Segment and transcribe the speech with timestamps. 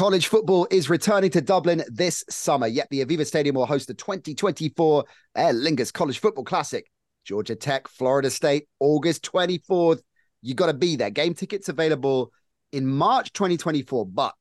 [0.00, 3.92] College football is returning to Dublin this summer, yet the Aviva Stadium will host the
[3.92, 5.04] 2024
[5.36, 6.90] Aer Lingus College Football Classic.
[7.26, 10.00] Georgia Tech, Florida State, August 24th.
[10.40, 11.10] You got to be there.
[11.10, 12.32] Game tickets available
[12.72, 14.06] in March 2024.
[14.06, 14.32] But,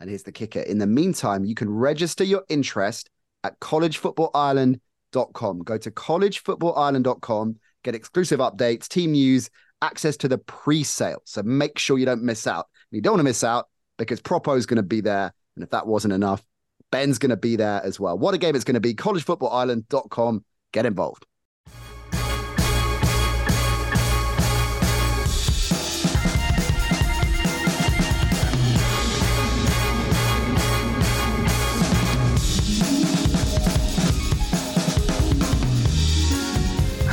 [0.00, 3.08] and here's the kicker in the meantime, you can register your interest
[3.44, 5.58] at collegefootballireland.com.
[5.60, 9.50] Go to collegefootballireland.com, get exclusive updates, team news,
[9.82, 11.22] access to the pre sale.
[11.26, 12.66] So make sure you don't miss out.
[12.90, 15.32] You don't want to miss out because Propo is going to be there.
[15.54, 16.46] And if that wasn't enough,
[16.90, 18.18] Ben's going to be there as well.
[18.18, 18.94] What a game it's going to be.
[18.94, 20.44] CollegeFootballIreland.com.
[20.72, 21.26] Get involved.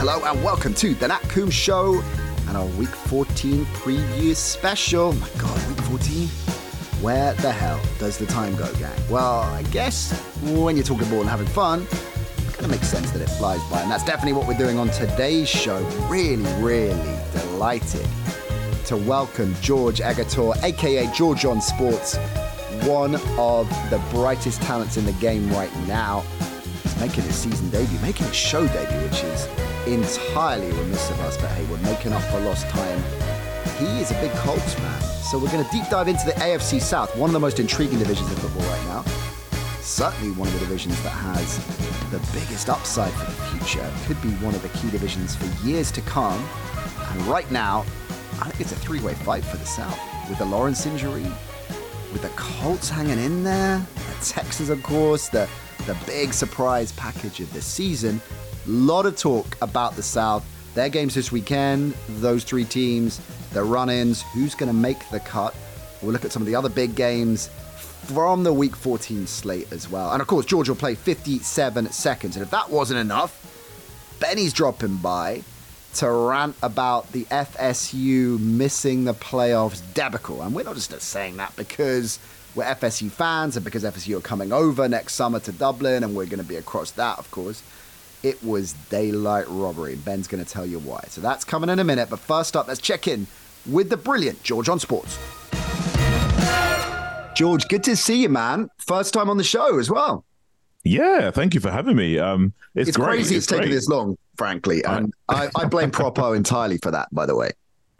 [0.05, 2.03] Hello and welcome to the Nat Coombs Show
[2.49, 5.13] and our Week 14 preview special.
[5.13, 6.42] My God, Week 14?
[7.03, 8.97] Where the hell does the time go, gang?
[9.09, 13.11] Well, I guess when you're talking ball and having fun, it kind of makes sense
[13.11, 13.81] that it flies by.
[13.81, 15.83] And that's definitely what we're doing on today's show.
[16.07, 18.07] Really, really delighted
[18.85, 22.15] to welcome George Eghator, aka George on Sports,
[22.85, 26.23] one of the brightest talents in the game right now.
[26.83, 29.49] He's making his season debut, making his show debut, which is
[29.85, 33.03] entirely remiss of us, but hey, we're making up for lost time.
[33.79, 35.01] He is a big Colts fan.
[35.23, 37.97] So we're going to deep dive into the AFC South, one of the most intriguing
[37.97, 39.03] divisions of football right now.
[39.81, 41.57] Certainly one of the divisions that has
[42.11, 43.91] the biggest upside for the future.
[44.05, 46.47] Could be one of the key divisions for years to come.
[47.09, 47.79] And right now,
[48.39, 49.99] I think it's a three-way fight for the South.
[50.29, 51.25] With the Lawrence injury,
[52.11, 55.49] with the Colts hanging in there, the Texans, of course, the,
[55.87, 58.21] the big surprise package of the season.
[58.67, 60.45] A lot of talk about the South.
[60.75, 63.19] Their games this weekend, those three teams,
[63.51, 65.55] their run ins, who's going to make the cut.
[66.01, 67.49] We'll look at some of the other big games
[68.03, 70.11] from the Week 14 slate as well.
[70.11, 72.35] And of course, George will play 57 seconds.
[72.35, 73.39] And if that wasn't enough,
[74.19, 75.43] Benny's dropping by
[75.95, 80.41] to rant about the FSU missing the playoffs debacle.
[80.41, 82.19] And we're not just saying that because
[82.55, 86.25] we're FSU fans and because FSU are coming over next summer to Dublin and we're
[86.25, 87.61] going to be across that, of course.
[88.23, 89.95] It was daylight robbery.
[89.95, 91.03] Ben's going to tell you why.
[91.09, 92.09] So that's coming in a minute.
[92.09, 93.27] But first up, let's check in
[93.65, 95.19] with the brilliant George on Sports.
[97.35, 98.69] George, good to see you, man.
[98.77, 100.23] First time on the show as well.
[100.83, 102.19] Yeah, thank you for having me.
[102.19, 103.07] Um, it's, It's, great.
[103.07, 103.71] crazy it's, taken great.
[103.73, 104.83] this long, frankly.
[104.85, 107.51] And I, I blame Propo entirely for that, by the way.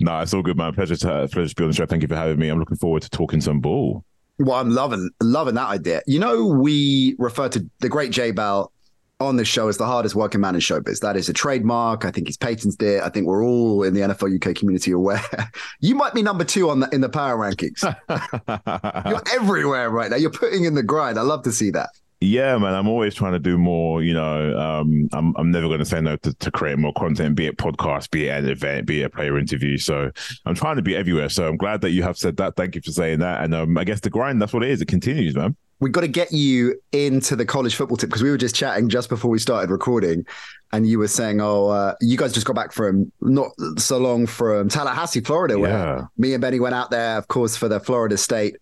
[0.00, 0.74] no, it's all good, man.
[0.74, 1.86] Pleasure to pleasure to be on the show.
[1.86, 2.48] Thank you for having me.
[2.48, 4.04] I'm looking forward to talking some ball.
[4.38, 6.02] Well, I'm loving loving that idea.
[6.06, 8.71] You know, we refer to the great J Bell
[9.26, 11.00] on this show as the hardest working man in showbiz.
[11.00, 12.04] That is a trademark.
[12.04, 13.02] I think he's patented it.
[13.02, 15.22] I think we're all in the NFL UK community aware.
[15.80, 17.82] you might be number two on the, in the power rankings.
[19.10, 20.16] You're everywhere right now.
[20.16, 21.18] You're putting in the grind.
[21.18, 21.90] I love to see that.
[22.22, 22.74] Yeah, man.
[22.74, 24.02] I'm always trying to do more.
[24.02, 27.34] You know, um, I'm I'm never going to say no to, to create more content,
[27.34, 29.76] be it podcast, be it an event, be it a player interview.
[29.76, 30.10] So
[30.46, 31.28] I'm trying to be everywhere.
[31.28, 32.54] So I'm glad that you have said that.
[32.56, 33.42] Thank you for saying that.
[33.42, 34.80] And um, I guess the grind, that's what it is.
[34.80, 38.30] It continues, man we've got to get you into the college football tip because we
[38.30, 40.24] were just chatting just before we started recording,
[40.72, 44.26] and you were saying, "Oh, uh, you guys just got back from not so long
[44.26, 46.02] from Tallahassee, Florida, where yeah.
[46.16, 48.56] me and Benny went out there, of course, for the Florida State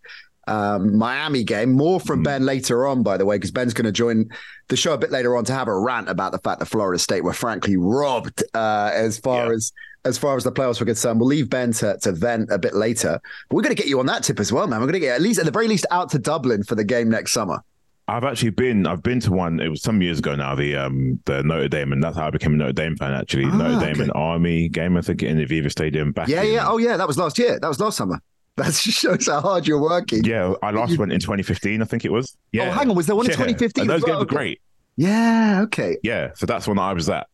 [0.50, 1.72] um, Miami game.
[1.72, 2.24] More from mm.
[2.24, 4.28] Ben later on, by the way, because Ben's going to join
[4.68, 6.98] the show a bit later on to have a rant about the fact that Florida
[6.98, 9.54] State were frankly robbed uh, as far yeah.
[9.54, 9.72] as
[10.04, 11.20] as far as the playoffs were concerned.
[11.20, 13.20] We'll leave Ben to, to vent a bit later.
[13.48, 14.80] But we're going to get you on that tip as well, man.
[14.80, 16.84] We're going to get at least at the very least out to Dublin for the
[16.84, 17.62] game next summer.
[18.08, 18.86] I've actually been.
[18.86, 19.60] I've been to one.
[19.60, 20.56] It was some years ago now.
[20.56, 23.12] The um the Notre Dame, and that's how I became a Notre Dame fan.
[23.12, 24.02] Actually, ah, Notre Dame okay.
[24.02, 24.96] and Army game.
[24.96, 26.26] I think in the Aviva Stadium back.
[26.26, 26.68] Yeah, in, yeah.
[26.68, 26.96] Oh, yeah.
[26.96, 27.60] That was last year.
[27.60, 28.20] That was last summer.
[28.60, 30.22] That shows how hard you're working.
[30.24, 30.98] Yeah, I last you...
[30.98, 32.36] went in 2015, I think it was.
[32.52, 32.68] Yeah.
[32.68, 33.82] Oh, hang on, was there one in 2015?
[33.82, 34.12] And those well?
[34.12, 34.60] games were great.
[34.96, 35.60] Yeah.
[35.62, 35.96] Okay.
[36.02, 36.32] Yeah.
[36.34, 37.26] So that's when I was at.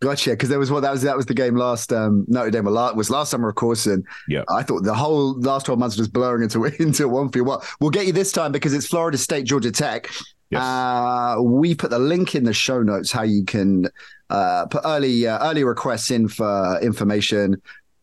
[0.00, 2.64] Gotcha, because there was what that was that was the game last um, Notre Dame
[2.64, 6.06] was last summer, of course, and yeah, I thought the whole last twelve months was
[6.06, 7.48] just blurring into into one field.
[7.48, 10.08] Well, we'll get you this time because it's Florida State, Georgia Tech.
[10.50, 10.62] Yes.
[10.62, 13.88] Uh, we put the link in the show notes how you can
[14.30, 17.60] uh, put early uh, early requests in for information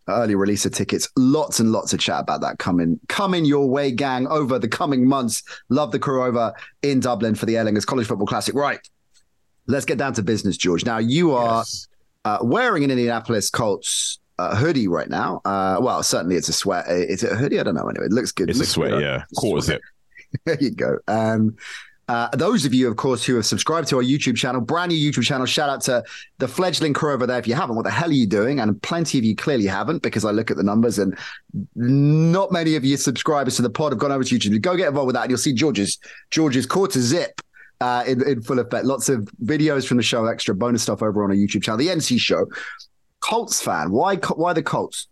[0.08, 1.10] early release of tickets.
[1.18, 5.08] Lots and lots of chat about that coming coming your way, gang, over the coming
[5.08, 5.44] months.
[5.70, 8.56] Love the crew over in Dublin for the Aer Lingus College Football Classic.
[8.56, 8.80] Right,
[9.68, 10.86] let's get down to business, George.
[10.86, 11.88] Now you are yes.
[12.24, 15.42] uh, wearing an Indianapolis Colts uh, hoodie right now.
[15.46, 16.86] Uh, well, certainly it's a sweat.
[16.88, 17.60] Is it a hoodie?
[17.60, 17.88] I don't know.
[17.88, 18.50] Anyway, it looks good.
[18.50, 19.02] It's it looks a sweat, good.
[19.02, 19.24] yeah.
[19.36, 19.82] Quarters it.
[20.46, 21.00] there you go.
[21.08, 21.56] Um,
[22.08, 25.12] uh, those of you, of course, who have subscribed to our YouTube channel, brand new
[25.12, 26.04] YouTube channel, shout out to
[26.38, 27.40] the fledgling crew over there.
[27.40, 28.60] If you haven't, what the hell are you doing?
[28.60, 31.18] And plenty of you clearly haven't because I look at the numbers and
[31.76, 34.62] not many of you subscribers to the pod have gone over to YouTube.
[34.62, 35.98] Go get involved with that and you'll see George's
[36.30, 37.42] George's quarter zip
[37.82, 38.86] uh, in, in full effect.
[38.86, 41.78] Lots of videos from the show, extra bonus stuff over on our YouTube channel.
[41.78, 42.46] The NC show.
[43.22, 43.90] Colts fan.
[43.90, 45.08] Why, why the Colts?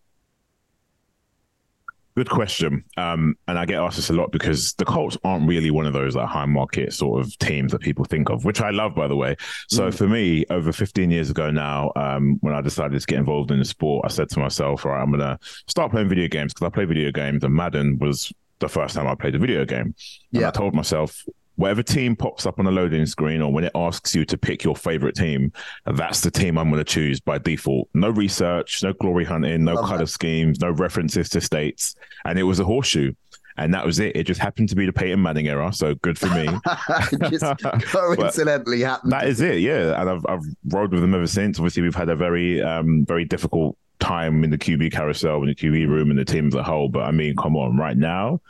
[2.16, 2.84] Good question.
[2.96, 5.94] Um, and I get asked this a lot because the Colts aren't really one of
[5.94, 9.08] those like high market sort of teams that people think of, which I love, by
[9.08, 9.36] the way.
[9.68, 9.94] So mm.
[9.94, 13.58] for me, over 15 years ago now, um, when I decided to get involved in
[13.58, 16.54] the sport, I said to myself, all right, I'm going to start playing video games
[16.54, 19.66] because I play video games and Madden was the first time I played a video
[19.66, 19.96] game.
[20.34, 20.50] And yeah.
[20.50, 21.24] I told myself,
[21.56, 24.64] whatever team pops up on the loading screen or when it asks you to pick
[24.64, 25.52] your favorite team,
[25.86, 27.90] that's the team I'm going to choose by default.
[27.94, 30.08] No research, no glory hunting, no Love color that.
[30.08, 31.96] schemes, no references to states.
[32.26, 33.14] And it was a horseshoe.
[33.58, 34.16] And that was it.
[34.16, 36.50] It just happened to be the Peyton Manning era, so good for me.
[37.30, 37.46] just
[37.92, 39.12] coincidentally happened.
[39.12, 40.02] That is it, yeah.
[40.02, 41.60] And I've I've rode with them ever since.
[41.60, 45.56] Obviously, we've had a very um very difficult time in the QB carousel, in the
[45.56, 46.90] QB room, and the team as a whole.
[46.90, 48.42] But I mean, come on, right now,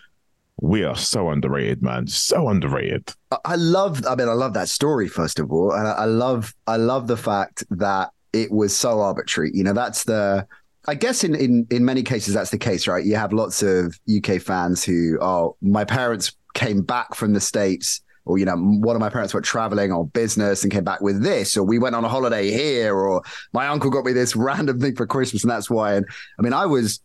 [0.63, 2.07] we are so underrated, man.
[2.07, 3.11] So underrated.
[3.43, 4.05] I love.
[4.07, 6.55] I mean, I love that story first of all, and I love.
[6.67, 9.51] I love the fact that it was so arbitrary.
[9.53, 10.47] You know, that's the.
[10.87, 13.03] I guess in in in many cases that's the case, right?
[13.03, 18.01] You have lots of UK fans who, oh, my parents came back from the states
[18.23, 21.21] or you know one of my parents went traveling on business and came back with
[21.21, 23.21] this or we went on a holiday here or
[23.53, 26.05] my uncle got me this random thing for christmas and that's why and
[26.39, 27.01] i mean i was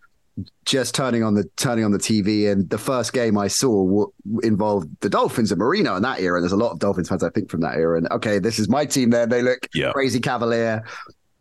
[0.65, 4.13] just turning on the turning on the TV, and the first game I saw w-
[4.43, 6.37] involved the Dolphins and Marino in that era.
[6.37, 7.99] And there's a lot of Dolphins fans, I think, from that era.
[7.99, 9.11] And okay, this is my team.
[9.11, 9.93] There, they look yeah.
[9.93, 10.85] crazy cavalier.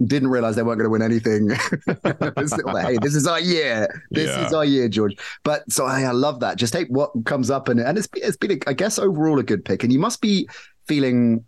[0.06, 1.50] Didn't realize they weren't going to win anything.
[2.66, 4.04] like, hey, this is our year.
[4.12, 4.46] This yeah.
[4.46, 5.16] is our year, George.
[5.44, 6.58] But so I, I love that.
[6.58, 9.44] Just take what comes up, and and it's it's been, a, I guess, overall a
[9.44, 9.84] good pick.
[9.84, 10.48] And you must be
[10.88, 11.44] feeling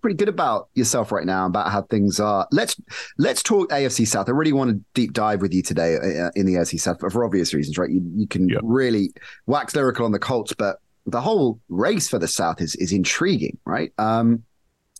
[0.00, 2.46] pretty good about yourself right now about how things are.
[2.50, 2.76] Let's
[3.18, 4.28] let's talk AFC South.
[4.28, 7.24] I really want to deep dive with you today uh, in the AFC South for
[7.24, 7.90] obvious reasons, right?
[7.90, 8.60] You, you can yep.
[8.62, 9.12] really
[9.46, 13.58] wax lyrical on the Colts, but the whole race for the South is is intriguing,
[13.64, 13.92] right?
[13.98, 14.44] Um,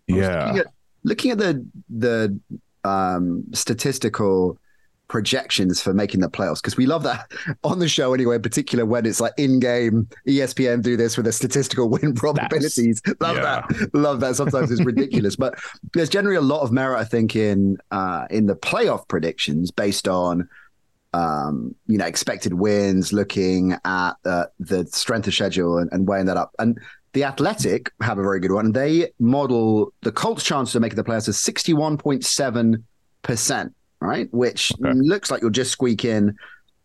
[0.07, 0.47] yeah.
[0.47, 0.67] Looking at,
[1.05, 2.41] looking at the the
[2.85, 4.59] um, statistical
[5.09, 7.31] projections for making the playoffs because we love that
[7.65, 11.27] on the show anyway, in particular when it's like in game ESPN do this with
[11.27, 13.03] the statistical win probabilities.
[13.05, 13.67] That's, love yeah.
[13.69, 13.95] that.
[13.95, 14.37] Love that.
[14.37, 15.59] Sometimes it's ridiculous, but
[15.93, 20.09] there's generally a lot of merit, I think, in uh, in the playoff predictions based
[20.09, 20.49] on
[21.13, 26.27] um, you know expected wins, looking at uh, the strength of schedule and, and weighing
[26.27, 26.53] that up.
[26.59, 26.81] And
[27.13, 28.73] the Athletic have a very good one.
[28.73, 32.87] They model the Colts' chance of making the playoffs as sixty one point seven
[33.23, 34.29] percent right?
[34.33, 34.93] Which okay.
[34.93, 36.37] looks like you'll just squeak in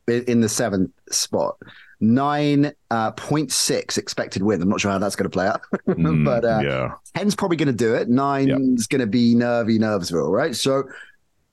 [0.08, 1.58] in the seventh spot.
[2.02, 3.52] 9.6 uh, point
[3.98, 4.62] expected win.
[4.62, 6.94] I'm not sure how that's going to play out, Mm, but uh, yeah.
[7.16, 8.08] ten's probably going to do it.
[8.08, 10.56] Nine's going to be nervy Nervesville, right?
[10.56, 10.84] So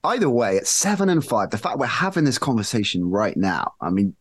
[0.04, 3.90] either way, at seven and five, the fact we're having this conversation right now, I
[3.90, 4.14] mean,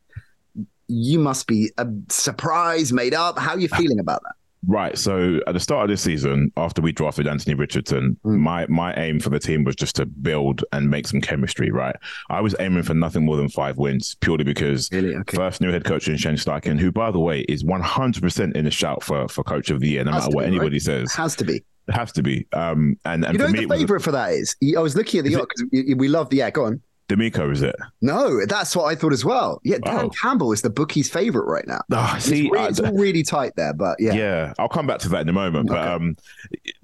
[0.88, 3.38] you must be a surprise made up.
[3.38, 4.36] How are you feeling about that?
[4.66, 4.98] Right.
[4.98, 8.40] So at the start of this season, after we drafted Anthony Richardson, Mm.
[8.40, 11.70] my my aim for the team was just to build and make some chemistry.
[11.72, 11.96] Right.
[12.30, 15.16] I was aiming for nothing more than five wins, purely because Really?
[15.16, 15.36] Okay.
[15.36, 18.56] first new head coach in Shane Steichen, who by the way is one hundred percent
[18.56, 20.76] in the shout for for coach of the year, no Has matter what be, anybody
[20.76, 20.82] right?
[20.82, 21.14] says.
[21.14, 21.64] Has to be.
[21.90, 22.48] It has to be.
[22.54, 24.56] Um, and and You know for me, the favorite for that is?
[24.78, 26.50] I was looking at the because we love the yeah.
[26.52, 26.82] Go on.
[27.10, 27.76] DeMeco, is it?
[28.02, 29.60] No, that's what I thought as well.
[29.64, 30.10] Yeah, Dan Oh.
[30.10, 31.82] Campbell is the bookie's favorite right now.
[32.16, 34.14] It's see, really- it's, all really tight there, but yeah.
[34.14, 34.54] Yeah.
[34.58, 35.68] I'll come back to that in a moment.
[35.68, 36.16] But um,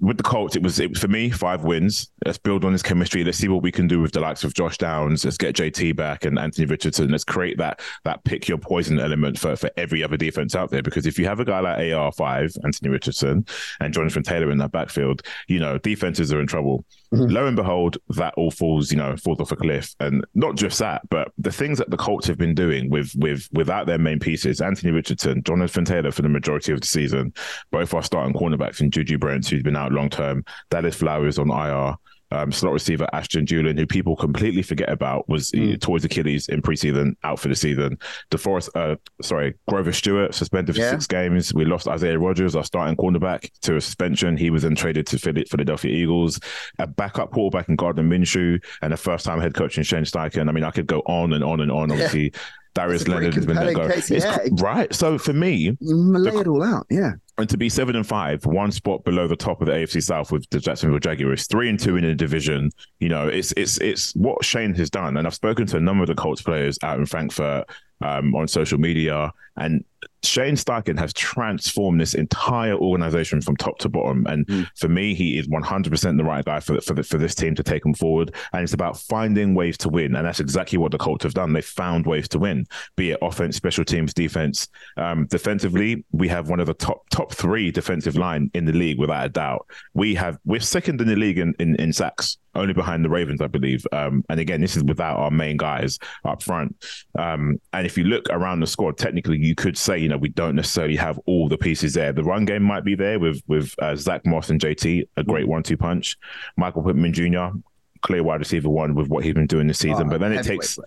[0.00, 2.10] with the Colts, it was it was for me five wins.
[2.24, 3.22] Let's build on this chemistry.
[3.22, 5.24] Let's see what we can do with the likes of Josh Downs.
[5.24, 7.10] Let's get JT back and Anthony Richardson.
[7.10, 10.82] Let's create that that pick your poison element for for every other defense out there.
[10.82, 13.44] Because if you have a guy like AR five, Anthony Richardson,
[13.80, 16.84] and Jonathan Taylor in that backfield, you know defenses are in trouble.
[17.12, 17.34] Mm-hmm.
[17.34, 19.94] Lo and behold, that all falls you know falls off a cliff.
[20.00, 23.48] And not just that, but the things that the Colts have been doing with with
[23.52, 27.34] without their main pieces, Anthony Richardson, Jonathan Taylor for the majority of the season,
[27.70, 31.50] both our starting cornerbacks, and Juju Brents, who's been out long term, Dallas Flowers on
[31.50, 31.94] IR.
[32.32, 36.62] Um, slot receiver Ashton Julian, who people completely forget about, was uh, towards Achilles in
[36.62, 37.98] preseason, out for the season.
[38.30, 40.92] DeForest, uh, sorry, Grover Stewart suspended for Yeah.
[40.92, 41.52] six games.
[41.52, 44.36] We lost Isaiah Rodgers, our starting cornerback, to a suspension.
[44.36, 46.38] He was then traded to Philadelphia Eagles.
[46.78, 50.48] A backup quarterback in Gardner Minshew, and a first-time head coach in Shane Steichen.
[50.48, 51.90] I mean, I could go on and on and on.
[51.90, 52.32] Obviously,
[52.76, 53.88] Darius That's Leonard has been let go.
[53.88, 54.36] case, yeah.
[54.38, 54.94] cr- right.
[54.94, 56.86] So for me, Mm, Lay it all out.
[56.88, 57.14] Yeah.
[57.40, 60.30] And to be seven and five, one spot below the top of the AFC South
[60.32, 62.70] with the Jacksonville Jaguars, three and two in the division.
[62.98, 66.02] You know, it's it's it's what Shane has done, and I've spoken to a number
[66.02, 67.68] of the Colts players out in Frankfurt
[68.00, 69.84] um, on social media, and
[70.22, 74.26] Shane Steichen has transformed this entire organization from top to bottom.
[74.26, 74.62] And Hmm.
[74.76, 77.62] for me, he is 100% the right guy for, for, the, for this team to
[77.62, 78.34] take them forward.
[78.52, 80.14] And it's about finding ways to win.
[80.16, 81.52] And that's exactly what the Colts have done.
[81.52, 82.66] They found ways to win,
[82.96, 84.68] be it offense, special teams, defense.
[84.96, 88.98] Um, defensively, we have one of the top top three defensive line in the league,
[88.98, 89.66] without a doubt.
[89.94, 93.40] We have we're second in the league in, in, in sacks, only behind the Ravens,
[93.40, 93.86] I believe.
[93.92, 96.76] Um, and again, this is without our main guys up front.
[97.18, 100.30] Um, and if you look around the squad, technically, you could say, you know, we
[100.30, 102.12] don't necessarily have all the pieces there.
[102.12, 105.46] The run game might be there with with uh, Zach Moss and JT, a great
[105.46, 106.16] one-two punch.
[106.56, 107.56] Michael Pittman Jr.
[108.02, 110.42] Clear wide receiver one with what he's been doing this season, Oh, but then it
[110.44, 110.78] takes.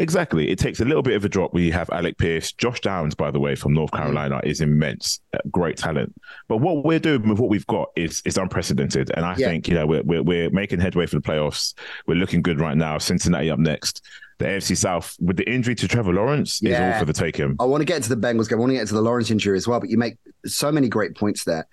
[0.00, 0.48] Exactly.
[0.50, 2.52] It takes a little bit of a drop We have Alec Pierce.
[2.52, 5.20] Josh Downs, by the way, from North Carolina, is immense.
[5.34, 6.14] Uh, Great talent.
[6.48, 9.10] But what we're doing with what we've got is is unprecedented.
[9.14, 9.48] And I Yeah.
[9.48, 11.74] think, you know, we're, we're, we're making headway for the playoffs.
[12.06, 12.96] We're looking good right now.
[12.96, 14.02] Cincinnati up next.
[14.38, 17.56] The AFC South, with the injury to Trevor Lawrence, is all for the taking.
[17.60, 18.58] I want to get to the Bengals game.
[18.58, 20.16] I want to get to the Lawrence injury as well, but you make
[20.46, 21.68] so many great points there.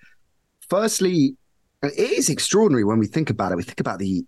[0.68, 1.34] Firstly,
[1.82, 3.56] it is extraordinary when we think about it.
[3.56, 4.22] We think about the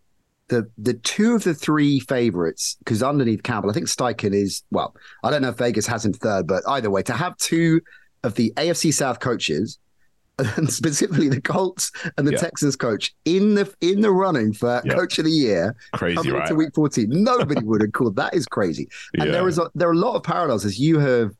[0.50, 4.94] the the two of the three favorites, because underneath Campbell, I think Steichen is well,
[5.24, 7.80] I don't know if Vegas has him third, but either way, to have two
[8.24, 9.78] of the AFC South coaches,
[10.38, 12.38] and specifically the Colts and the Yeah.
[12.38, 14.94] Texans coach in the in the running for Yeah.
[14.94, 16.42] coach of the year, Crazy, right?
[16.42, 17.06] into week 14.
[17.08, 18.88] Nobody would have called that is crazy.
[19.14, 19.32] And Yeah.
[19.32, 21.30] there is a, there are a lot of parallels as you have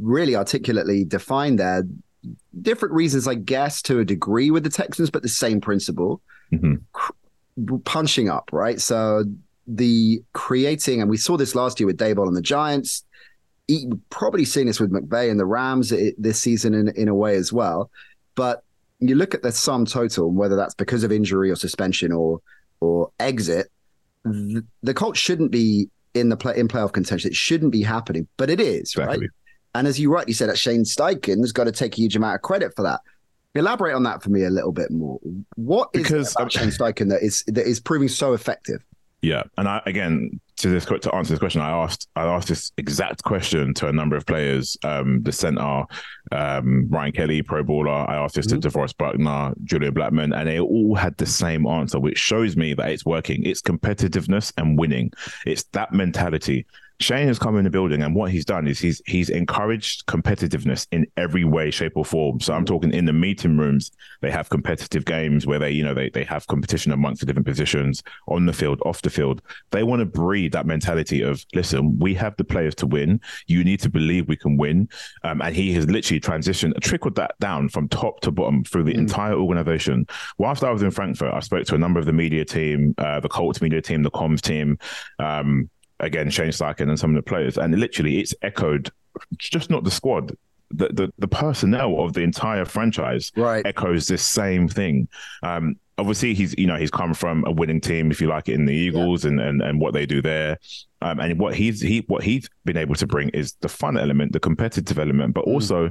[0.00, 1.84] really articulately defined there.
[2.60, 6.20] Different reasons, I guess, to a degree with the Texans, but the same principle.
[6.52, 6.82] Mhm.
[7.84, 8.80] Punching up, right?
[8.80, 9.24] So
[9.66, 13.04] the creating, and we saw this last year with Daboll and the Giants.
[13.68, 17.14] We've probably seen this with McVay and the Rams eh, this season in, in a
[17.14, 17.90] way as well.
[18.34, 18.64] But
[18.98, 22.40] you look at the sum total, and whether that's because of injury or suspension or
[22.80, 23.68] or exit,
[24.24, 27.30] the, the Colts shouldn't be in the play in playoff contention.
[27.30, 29.20] It shouldn't be happening, but it is, Exactly.
[29.20, 29.30] right?
[29.74, 32.42] And as you rightly said, that Shane Steichen's got to take a huge amount of
[32.42, 33.00] credit for that.
[33.54, 35.18] Elaborate on that for me a little bit more.
[35.56, 38.84] What is Because, about um, Steichen that is that is proving so effective?
[39.22, 42.70] Yeah, and I again to this to answer this question, I asked I asked this
[42.76, 44.76] exact question to a number of players.
[44.84, 45.84] Um, the center,
[46.32, 47.90] um, Ryan Kelly, Pro Bowler.
[47.90, 51.98] I asked this to DeForest Buckner, Julian Blackmon, and they all had the same answer,
[51.98, 53.44] which shows me that it's working.
[53.44, 55.12] It's competitiveness and winning.
[55.46, 56.66] It's that mentality.
[57.00, 60.86] Shane has come in the building, and what he's done is he's he's encouraged competitiveness
[60.92, 62.40] in every way, shape, or form.
[62.40, 63.90] So I'm talking in the meeting rooms,
[64.20, 67.46] they have competitive games where they, you know, they they have competition amongst the different
[67.46, 69.40] positions on the field, off the field.
[69.70, 73.20] They want to breed that mentality of, listen, we have the players to win.
[73.46, 74.88] You need to believe we can win.
[75.24, 78.94] Um, and he has literally transitioned, trickled that down from top to bottom through the
[78.94, 80.06] entire organization.
[80.36, 83.20] Whilst I was in Frankfurt, I spoke to a number of the media team, uh,
[83.20, 84.78] the Colts media team, the comms team.
[85.18, 88.90] Um, again, Shane Steichen and some of the players, and literally it's echoed
[89.38, 90.36] just not the squad.
[90.72, 93.66] The, the the personnel of the entire franchise right.
[93.66, 95.08] echoes this same thing.
[95.42, 98.54] Um, obviously, he's you know he's come from a winning team, if you like it,
[98.54, 99.30] in the Eagles yeah.
[99.30, 100.58] and, and and what they do there.
[101.02, 104.32] Um, and what he's he what he's been able to bring is the fun element,
[104.32, 105.52] the competitive element, but mm.
[105.52, 105.90] also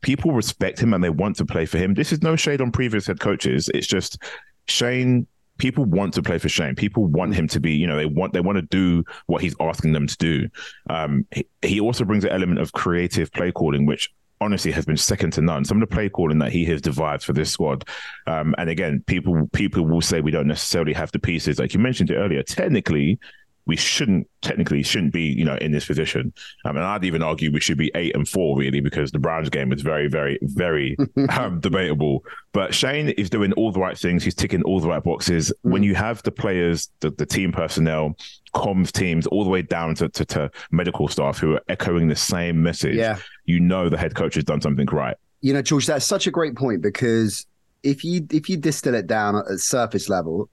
[0.00, 1.94] people respect him and they want to play for him.
[1.94, 3.70] This is no shade on previous head coaches.
[3.74, 4.22] It's just
[4.66, 5.26] Shane.
[5.58, 6.74] People want to play for Shane.
[6.74, 9.54] People want him to be, you know, they want they want to do what he's
[9.60, 10.48] asking them to do.
[10.90, 14.96] Um, he, he also brings an element of creative play calling, which honestly has been
[14.96, 15.64] second to none.
[15.64, 17.88] Some of the play calling that he has devised for this squad,
[18.26, 21.58] um, and again, people people will say we don't necessarily have the pieces.
[21.58, 23.18] Like you mentioned it earlier, technically,
[23.66, 26.32] we shouldn't technically shouldn't be you know in this position.
[26.64, 29.48] I mean, I'd even argue we should be eight and four really because the Browns
[29.48, 30.96] game is very, very, very
[31.30, 32.24] um, debatable.
[32.52, 34.22] But Shane is doing all the right things.
[34.22, 35.52] He's ticking all the right boxes.
[35.64, 35.70] Mm.
[35.70, 38.16] When you have the players, the, the team personnel,
[38.54, 42.16] comms teams, all the way down to, to, to medical staff who are echoing the
[42.16, 43.18] same message, yeah.
[43.46, 45.16] you know the head coach has done something right.
[45.40, 47.46] You know, George, that's such a great point because
[47.82, 50.48] if you if you distill it down at surface level,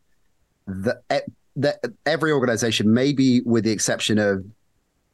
[0.67, 1.01] the
[1.57, 4.45] that every organization, maybe with the exception of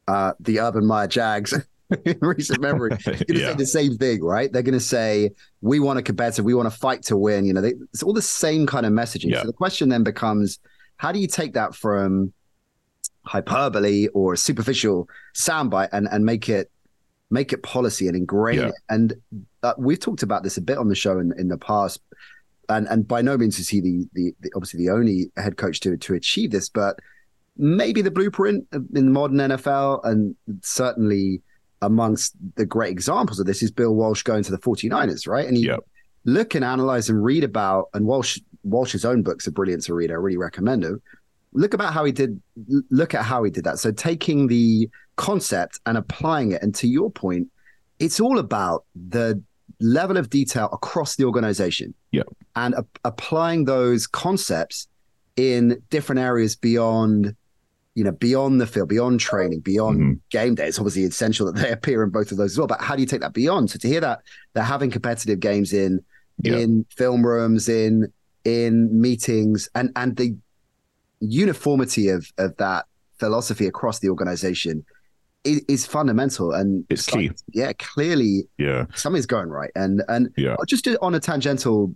[0.06, 1.52] uh, the Urban Meyer Jags
[2.04, 3.50] in recent memory, going to yeah.
[3.50, 4.52] say the same thing, right?
[4.52, 5.30] They're going to say,
[5.60, 7.44] we want to competitive, we want to fight to win.
[7.44, 9.30] You know, they, it's all the same kind of messaging.
[9.30, 9.42] Yeah.
[9.42, 10.58] So the question then becomes,
[10.96, 12.32] how do you take that from
[13.24, 16.70] hyperbole or superficial soundbite and, and make it
[17.30, 18.68] make it policy and ingrain yeah.
[18.68, 18.74] it?
[18.88, 19.14] And
[19.62, 22.00] uh, we've talked about this a bit on the show in, in the past
[22.68, 25.80] and and by no means is he the, the, the obviously the only head coach
[25.80, 26.98] to to achieve this, but
[27.56, 31.42] maybe the blueprint in the modern NFL, and certainly
[31.82, 35.46] amongst the great examples of this is Bill Walsh going to the 49ers, right?
[35.46, 35.80] And he yep.
[36.24, 40.10] look and analyze and read about, and Walsh Walsh's own books are brilliant to read.
[40.10, 41.02] I really recommend them.
[41.52, 42.40] Look about how he did.
[42.90, 43.78] Look at how he did that.
[43.78, 47.48] So taking the concept and applying it, and to your point,
[47.98, 49.42] it's all about the
[49.80, 51.94] level of detail across the organization.
[52.10, 52.22] Yeah.
[52.56, 54.88] And a- applying those concepts
[55.36, 57.36] in different areas beyond
[57.98, 60.12] you know, beyond the field, beyond training, beyond mm-hmm.
[60.30, 60.68] game day.
[60.68, 62.68] It's obviously essential that they appear in both of those as well.
[62.68, 63.70] But how do you take that beyond?
[63.70, 64.20] So to hear that
[64.52, 66.04] they're having competitive games in
[66.44, 68.12] in film rooms, in
[68.44, 70.36] in meetings, and and the
[71.18, 72.86] uniformity of of that
[73.18, 74.84] philosophy across the organization
[75.44, 77.30] is, is fundamental and it's key.
[77.52, 79.70] yeah, clearly, yeah, something's going right.
[79.74, 80.56] And and yeah.
[80.66, 81.94] just on a tangential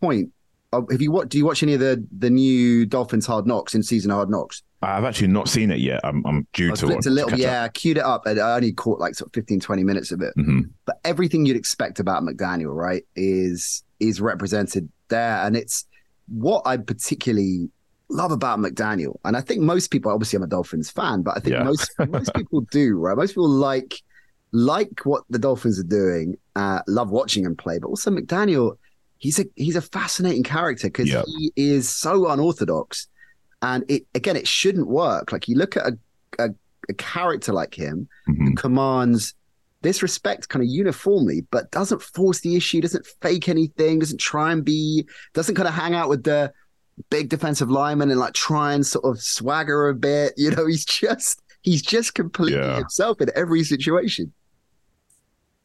[0.00, 0.32] point,
[0.72, 1.28] uh, have you what?
[1.28, 4.62] Do you watch any of the the new Dolphins Hard Knocks in season Hard Knocks?
[4.80, 6.00] I've actually not seen it yet.
[6.04, 7.06] I'm, I'm due to watch.
[7.06, 7.74] A little, yeah, up.
[7.74, 8.26] queued it up.
[8.26, 10.32] and I only caught like sort of 15, 20 minutes of it.
[10.38, 10.60] Mm-hmm.
[10.84, 15.84] But everything you'd expect about McDaniel, right, is is represented there, and it's
[16.28, 17.70] what I particularly
[18.08, 21.40] love about McDaniel, and I think most people, obviously, I'm a Dolphins fan, but I
[21.40, 21.62] think yeah.
[21.62, 23.16] most most people do, right?
[23.16, 24.02] Most people like
[24.52, 28.76] like what the Dolphins are doing, uh, love watching them play, but also McDaniel,
[29.18, 31.24] he's a he's a fascinating character because yep.
[31.26, 33.08] he is so unorthodox,
[33.62, 35.32] and it again, it shouldn't work.
[35.32, 35.98] Like you look at a
[36.38, 36.50] a,
[36.88, 38.46] a character like him mm-hmm.
[38.46, 39.34] who commands
[39.82, 44.50] this respect kind of uniformly, but doesn't force the issue, doesn't fake anything, doesn't try
[44.50, 46.52] and be, doesn't kind of hang out with the
[47.10, 50.34] big defensive lineman and like try and sort of swagger a bit.
[50.36, 52.76] You know, he's just he's just completely yeah.
[52.76, 54.32] himself in every situation.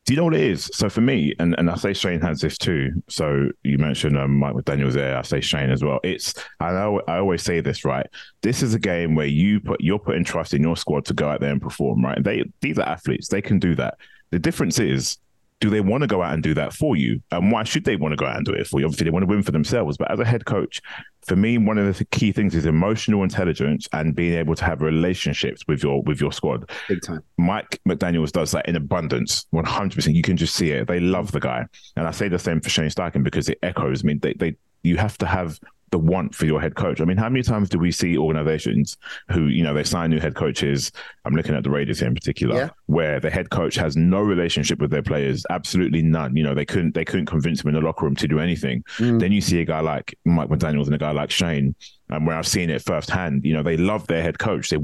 [0.05, 0.69] Do you know what it is?
[0.73, 3.01] So for me, and, and I say Shane has this too.
[3.07, 5.17] So you mentioned um, Mike McDaniel's there.
[5.17, 6.01] I say Shane as well.
[6.03, 8.05] It's I know I always say this right.
[8.41, 11.29] This is a game where you put you're putting trust in your squad to go
[11.29, 12.03] out there and perform.
[12.03, 12.21] Right?
[12.21, 13.29] They these are athletes.
[13.29, 13.97] They can do that.
[14.31, 15.19] The difference is
[15.63, 17.21] do they want to go out and do that for you?
[17.31, 18.85] And why should they want to go out and do it for you?
[18.85, 19.95] Obviously, they want to win for themselves.
[19.95, 20.81] But as a head coach,
[21.25, 24.81] for me, one of the key things is emotional intelligence and being able to have
[24.81, 26.69] relationships with your with your squad.
[26.89, 27.23] Big time.
[27.37, 30.17] Mike McDaniel's does that in abundance, one hundred percent.
[30.17, 30.85] You can just see it.
[30.85, 34.03] They love the guy, and I say the same for Shane Steichen because it echoes.
[34.03, 35.61] I mean, they they you have to have
[35.93, 36.99] the want for your head coach.
[36.99, 38.97] I mean, how many times do we see organizations
[39.29, 40.91] who, you know, they sign new head coaches?
[41.23, 42.69] I'm looking at the Raiders here in particular, yeah.
[42.87, 46.35] where the head coach has no relationship with their players, absolutely none.
[46.35, 48.83] You know, they couldn't they couldn't convince them in the locker room to do anything.
[48.97, 49.19] Mm.
[49.19, 51.75] Then you see a guy like Mike McDaniels and a guy like Shane,
[52.09, 54.71] and where I've seen it firsthand, you know, they love their head coach.
[54.71, 54.77] They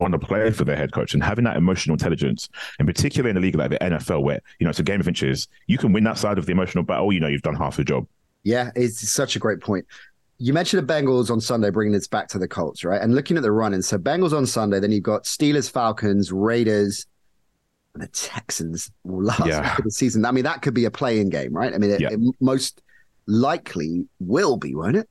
[0.00, 2.48] want to play for their head coach and having that emotional intelligence,
[2.80, 5.06] and particularly in a league like the NFL, where you know it's a game of
[5.06, 7.12] inches, you can win that side of the emotional battle.
[7.12, 8.08] You know, you've done half the job.
[8.42, 9.86] Yeah, it's such a great point.
[10.38, 13.00] You mentioned the Bengals on Sunday, bringing this back to the Colts, right?
[13.00, 17.06] And looking at the running, so Bengals on Sunday, then you've got Steelers, Falcons, Raiders,
[17.94, 19.76] and the Texans last yeah.
[19.76, 20.24] of the season.
[20.24, 21.74] I mean, that could be a playing game, right?
[21.74, 22.10] I mean, it, yeah.
[22.12, 22.82] it most
[23.26, 25.08] likely will be, won't it?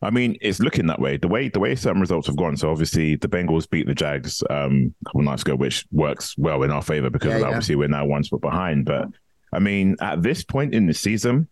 [0.00, 1.16] I mean, it's looking that way.
[1.16, 2.56] The way the way certain results have gone.
[2.56, 6.62] So obviously, the Bengals beat the Jags um, a couple nights ago, which works well
[6.62, 7.46] in our favor because Yeah, yeah.
[7.46, 8.84] obviously we're now one spot behind.
[8.84, 9.08] But
[9.52, 11.48] I mean, at this point in the season,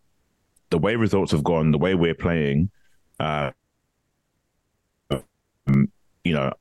[0.71, 2.71] the way results have gone, the way we're playing,
[3.21, 3.51] uh,
[5.11, 5.91] um,
[6.25, 6.53] you know,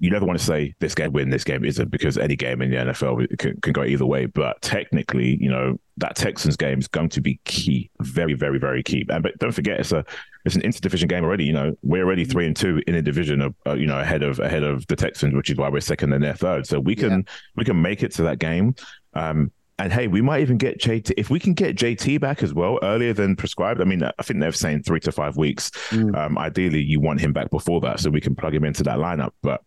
[0.00, 2.70] you never want to say this game win, this game isn't, because any game in
[2.70, 4.26] the NFL can, can go either way.
[4.26, 8.82] But technically, you know, that Texans game is going to be key, very, very, very
[8.82, 9.04] key.
[9.08, 10.04] And but don't forget, it's a
[10.44, 11.44] it's an interdivision game already.
[11.44, 14.22] You know, we're already three and two in a division, of, uh, you know, ahead
[14.22, 16.66] of ahead of the Texans, which is why we're second and they're third.
[16.66, 18.76] So we can we can make it to that game.
[19.14, 22.52] Um, and hey, we might even get JT if we can get JT back as
[22.52, 23.80] well earlier than prescribed.
[23.80, 25.70] I mean, I think they're saying three to five weeks.
[26.16, 28.98] Um, ideally, you want him back before that so we can plug him into that
[28.98, 29.30] lineup.
[29.42, 29.62] But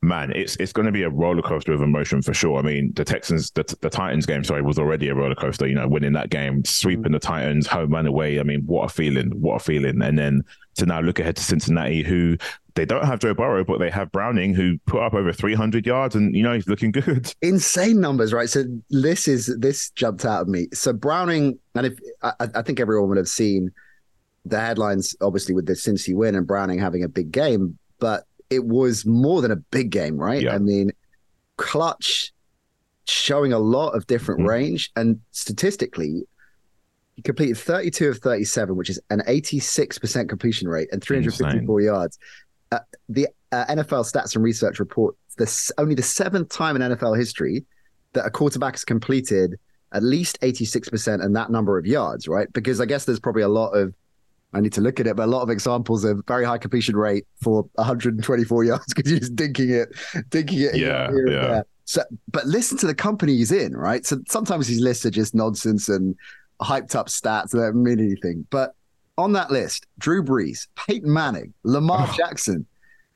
[0.00, 2.58] man, it's it's going to be a roller coaster of emotion for sure.
[2.58, 5.66] I mean, the Texans, the, the Titans game, sorry, was already a roller coaster.
[5.66, 8.40] You know, winning that game, sweeping the Titans home and away.
[8.40, 9.30] I mean, what a feeling!
[9.40, 10.00] What a feeling!
[10.00, 10.44] And then
[10.76, 12.36] to now look ahead to Cincinnati, who
[12.74, 16.14] they don't have Joe Burrow, but they have Browning, who put up over 300 yards,
[16.14, 17.32] and you know he's looking good.
[17.42, 18.48] insane numbers, right?
[18.48, 20.68] So this is this jumped out of me.
[20.72, 23.70] So Browning, and if I, I think everyone would have seen
[24.46, 28.64] the headlines, obviously with the Cincy win and Browning having a big game, but it
[28.64, 30.42] was more than a big game, right?
[30.42, 30.54] Yeah.
[30.54, 30.90] I mean,
[31.56, 32.32] clutch
[33.06, 34.48] showing a lot of different Mhm.
[34.48, 36.26] range, and statistically,
[37.16, 42.18] he completed 32 of 37, which is an 86% completion rate and 354 yards.
[42.70, 47.16] Uh, the uh, NFL Stats and Research report this only the seventh time in NFL
[47.16, 47.64] history
[48.12, 49.58] that a quarterback has completed
[49.92, 52.50] at least 86% and that number of yards, right?
[52.52, 53.94] Because I guess there's probably a lot of
[54.54, 56.94] I need to look at it, but a lot of examples of very high completion
[56.94, 59.94] rate for 124 yards because you're just dinking it,
[60.28, 60.76] dinking it.
[60.76, 61.62] Yeah, yeah.
[61.84, 64.04] So, but listen to the company he's in, right?
[64.04, 66.14] So sometimes these lists are just nonsense and
[66.62, 68.46] hyped up stats that mean anything.
[68.50, 68.74] But
[69.18, 72.14] on that list, Drew Brees, Peyton Manning, Lamar Oh.
[72.16, 72.66] Jackson,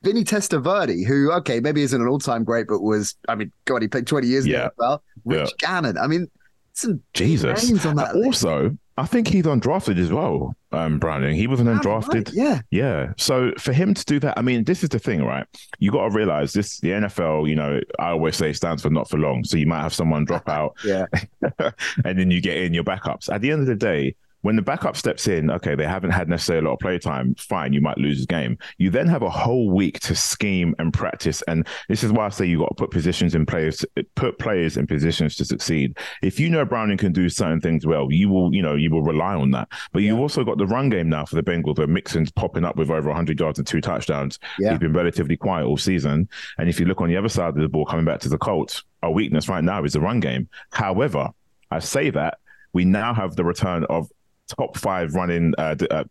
[0.03, 3.89] Vinny Testaverde, who okay maybe isn't an all-time great, but was I mean, God, he
[3.89, 4.69] played 20 years Yeah.
[4.79, 5.01] NFL.
[5.25, 5.99] Rich Gannon.
[5.99, 6.29] I mean,
[6.75, 7.67] some Jesus.
[7.69, 8.45] names on that And list.
[8.45, 10.55] also, I think he's undrafted as well.
[10.77, 12.31] Um, Browning, he was an Right, undrafted.
[12.35, 12.61] Yeah.
[12.71, 13.13] Yeah.
[13.17, 15.47] So for him to do that, I mean, this is the thing, right?
[15.79, 19.09] You got to realize this, the NFL, you know, I always say stands for not
[19.09, 19.45] for long.
[19.45, 21.07] So you might have someone drop out Yeah.
[22.05, 23.33] and then you get in your backups.
[23.33, 26.29] At the end of the day, when the backup steps in, okay, they haven't had
[26.29, 27.35] necessarily a lot of play time.
[27.35, 28.59] Fine, you might lose the game.
[28.79, 32.29] You then have a whole week to scheme and practice, and this is why I
[32.29, 35.99] say you got to put positions in players, put players in positions to succeed.
[36.23, 39.03] If you know Browning can do certain things well, you will, you know, you will
[39.03, 39.69] rely on that.
[39.93, 42.77] But you've also got the run game now for the Bengals, where Mixon's popping up
[42.77, 44.39] with over 100 yards and two touchdowns.
[44.59, 44.71] Yeah.
[44.71, 47.57] He's been relatively quiet all season, and if you look on the other side of
[47.57, 50.49] the ball, coming back to the Colts, our weakness right now is the run game.
[50.71, 51.31] However,
[51.71, 52.39] I say that
[52.73, 54.11] we now have the return of
[54.47, 56.05] top five running, uh, uh,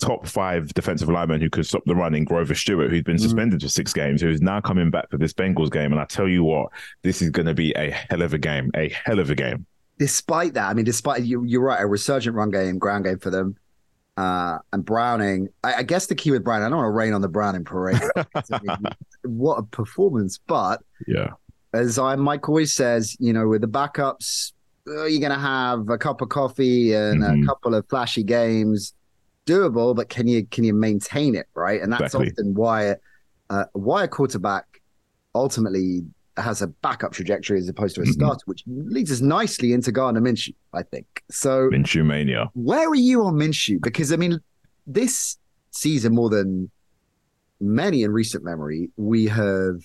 [0.00, 3.62] top five defensive linemen who could stop the run in Grover Stewart, who's been suspended
[3.62, 5.92] for six games, who's now coming back for this Bengals game.
[5.92, 6.70] And I tell you what,
[7.02, 9.66] this is going to be a hell of a game, a hell of a game.
[9.98, 13.30] despite that, I mean, despite you, you're right, a resurgent run game, ground game for
[13.30, 13.56] them.
[14.16, 17.12] Uh, and Browning, I, I guess the key with Browning, I don't want to rain
[17.14, 18.00] on the Browning parade.
[18.16, 18.76] I mean,
[19.22, 20.38] what a performance!
[20.46, 21.30] But Yeah.
[21.72, 24.52] as I Mike always says, you know, with the backups,
[24.88, 27.44] uh, you're going to have a cup of coffee and Mhm.
[27.44, 28.94] a couple of flashy games,
[29.46, 29.94] doable.
[29.94, 31.80] But can you can you maintain it right?
[31.80, 32.30] And that's Exactly.
[32.32, 32.96] often why
[33.50, 34.64] uh, why a quarterback
[35.34, 36.02] ultimately
[36.38, 38.12] has a backup trajectory as opposed to a Mhm.
[38.12, 41.06] starter, which leads us nicely into Gardner Minshew, I think.
[41.30, 42.50] So Minshew mania.
[42.54, 43.80] where are you on Minshew?
[43.82, 44.40] Because I mean,
[44.86, 45.36] this
[45.70, 46.70] season more than
[47.60, 49.76] many in recent memory, we have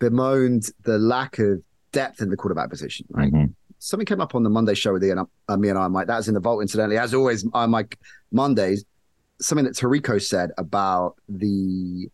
[0.00, 3.06] bemoaned the lack of depth in the quarterback position.
[3.10, 3.32] Right?
[3.32, 3.54] Mhm.
[3.80, 6.08] Something came up on the Monday show with Ian, uh, me and I, Mike.
[6.08, 6.98] That was in the vault, incidentally.
[6.98, 7.98] As always, I, Mike,
[8.32, 8.84] Mondays.
[9.40, 12.08] Something that Tarico said about the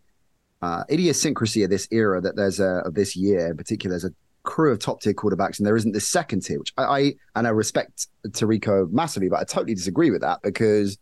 [0.61, 3.93] uh, idiosyncrasy of this era that there's a of this year in particular.
[3.95, 6.85] There's a crew of top tier quarterbacks, and there isn't this second tier, which I,
[6.85, 10.99] I and I respect Tarico massively, but I totally disagree with that because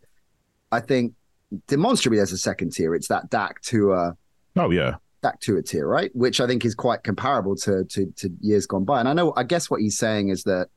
[0.71, 1.13] I think
[1.67, 2.95] demonstrably there's a second tier.
[2.95, 4.17] It's that Dak to Tua
[4.55, 4.95] Oh, yeah.
[5.23, 6.11] Dak to Tua tier, right?
[6.15, 8.99] Which I think is quite comparable to to to years gone by.
[8.99, 10.67] And I know, I guess what he's saying is that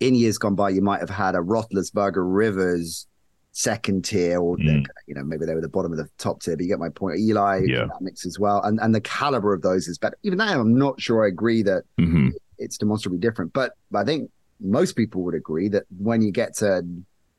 [0.00, 3.06] in years gone by, you might have had a Roethlisberger Rivers
[3.52, 4.84] second tier, or Mm.
[5.06, 6.56] you know maybe they were the bottom of the top tier.
[6.56, 7.20] But you get my point.
[7.20, 7.86] Eli Yeah.
[7.86, 10.16] that mix as well, and and the caliber of those is better.
[10.22, 13.52] Even now, I'm not sure I agree that hmm it's demonstrably different.
[13.52, 14.30] But I think
[14.60, 16.84] most people would agree that when you get to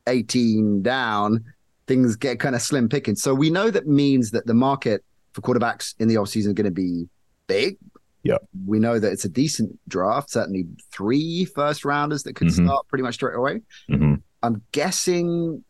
[0.08, 1.43] 18 down,
[1.88, 3.15] things get kind of slim picking.
[3.15, 5.02] So we know that means that the market
[5.34, 7.08] for quarterbacks in the offseason going to be
[7.48, 7.78] big.
[8.24, 8.38] Yeah.
[8.65, 12.65] We know that it's a decent draft, certainly three first rounders that could Mhm.
[12.65, 13.62] start pretty much straight away.
[13.89, 15.63] hmm I'm guessing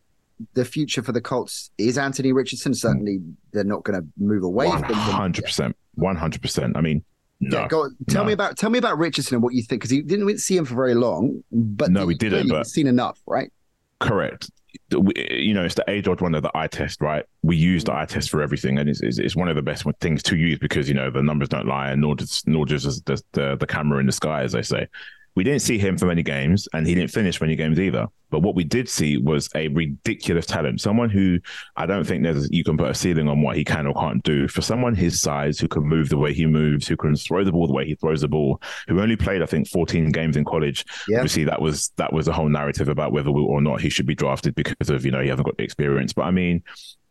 [0.54, 2.74] the future for the Colts is Anthony Richardson.
[2.74, 3.20] Certainly,
[3.52, 6.76] they're not going to move away One hundred percent, one hundred percent.
[6.76, 7.04] I mean,
[7.40, 8.26] no, Yeah, go, tell no.
[8.28, 10.64] me about tell me about Richardson and what you think because you didn't see him
[10.64, 13.52] for very long, but No, we didn't, but- seen enough, right?
[14.00, 14.50] Correct.
[14.94, 17.24] You know, it's the age old wonder, the eye test, right?
[17.42, 19.84] We use the eye test for everything, and it's, it's, it's one of the best
[20.00, 23.02] things to use because you know the numbers don't lie, and nor does nor does
[23.02, 24.88] the, the the camera in the sky, as they say.
[25.36, 28.06] We didn't see him for many games, and he didn't finish many games either.
[28.34, 30.80] But what we did see was a ridiculous talent.
[30.80, 31.38] Someone who
[31.76, 34.20] I don't think there's you can put a ceiling on what he can or can't
[34.24, 34.48] do.
[34.48, 37.52] For someone his size, who can move the way he moves, who can throw the
[37.52, 40.44] ball the way he throws the ball, who only played I think 14 games in
[40.44, 40.84] college.
[41.06, 41.18] Yeah.
[41.18, 44.16] Obviously, that was that was a whole narrative about whether or not he should be
[44.16, 46.12] drafted because of you know he hasn't got the experience.
[46.12, 46.64] But I mean,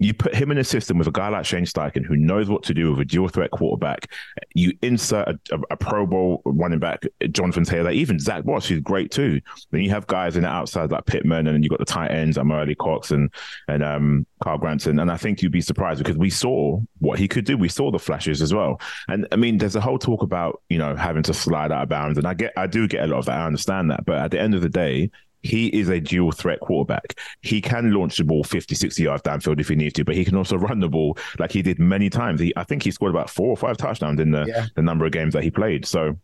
[0.04, 2.64] you put him in a system with a guy like Shane Steichen who knows what
[2.64, 4.12] to do with a dual threat quarterback.
[4.54, 8.82] You insert a, a, a Pro Bowl running back, Jonathan Taylor, even Zach Watts, who's
[8.82, 9.40] great too.
[9.72, 12.12] Then you have guys in the outside like Pittman, and then you got the tight
[12.12, 13.32] ends, Amari Cox and
[13.68, 15.00] and um, Carl Granson.
[15.00, 17.58] And I think you'd be surprised because we saw what he could do.
[17.58, 18.82] We saw the flashes as well.
[19.08, 21.90] And I mean, there's a whole talk about you know having to slide out of
[21.90, 23.40] bounds, and I get, I do get a lot of that.
[23.40, 25.10] I understand that, but at the end of the day.
[25.46, 27.20] He is a dual threat quarterback.
[27.42, 30.24] He can launch the ball 50, 60 yards downfield if he needs to, but he
[30.24, 32.40] can also run the ball like he did many times.
[32.40, 34.68] He, I think he scored about four or five touchdowns in the, Yeah.
[34.78, 35.86] the number of games that he played.
[35.86, 36.18] So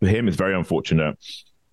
[0.00, 1.18] for him, it's very unfortunate.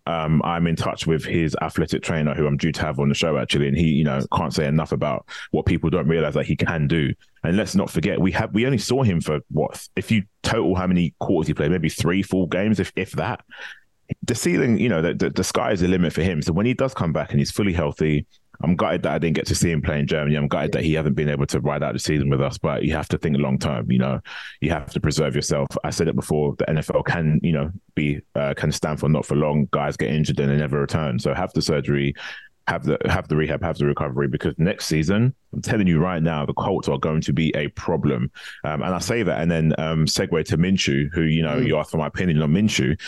[0.07, 3.15] Um, I'm in touch with his athletic trainer, who I'm due to have on the
[3.15, 6.45] show actually, and he, you know, can't say enough about what people don't realize that
[6.45, 7.11] he can do.
[7.43, 9.87] And let's not forget, we have we only saw him for what?
[9.95, 13.43] If you total how many quarters he played, maybe three four games, if if that.
[14.21, 16.39] The ceiling, you know, the, the, the sky is the limit for him.
[16.43, 18.27] So when he does come back and he's fully healthy,
[18.63, 20.35] I'm gutted that I didn't get to see him play in Germany.
[20.35, 22.57] I'm gutted that he hasn't been able to ride out the season with us.
[22.57, 23.91] But you have to think long term.
[23.91, 24.19] You know,
[24.61, 25.67] you have to preserve yourself.
[25.83, 26.55] I said it before.
[26.57, 29.67] The NFL can, you know, be uh, can stand for not for long.
[29.71, 31.19] Guys get injured and they never return.
[31.19, 32.13] So have the surgery,
[32.67, 34.27] have the have the rehab, have the recovery.
[34.27, 37.67] Because next season, I'm telling you right now, the Colts are going to be a
[37.69, 38.31] problem.
[38.63, 41.77] Um, and I say that, and then um, segue to Minshew, who you know you
[41.77, 42.99] asked for my opinion on Minshew.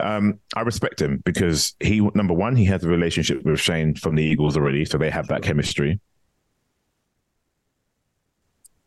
[0.00, 4.14] Um, I respect him because he number one, he has a relationship with Shane from
[4.14, 6.00] the Eagles already, so they have that chemistry.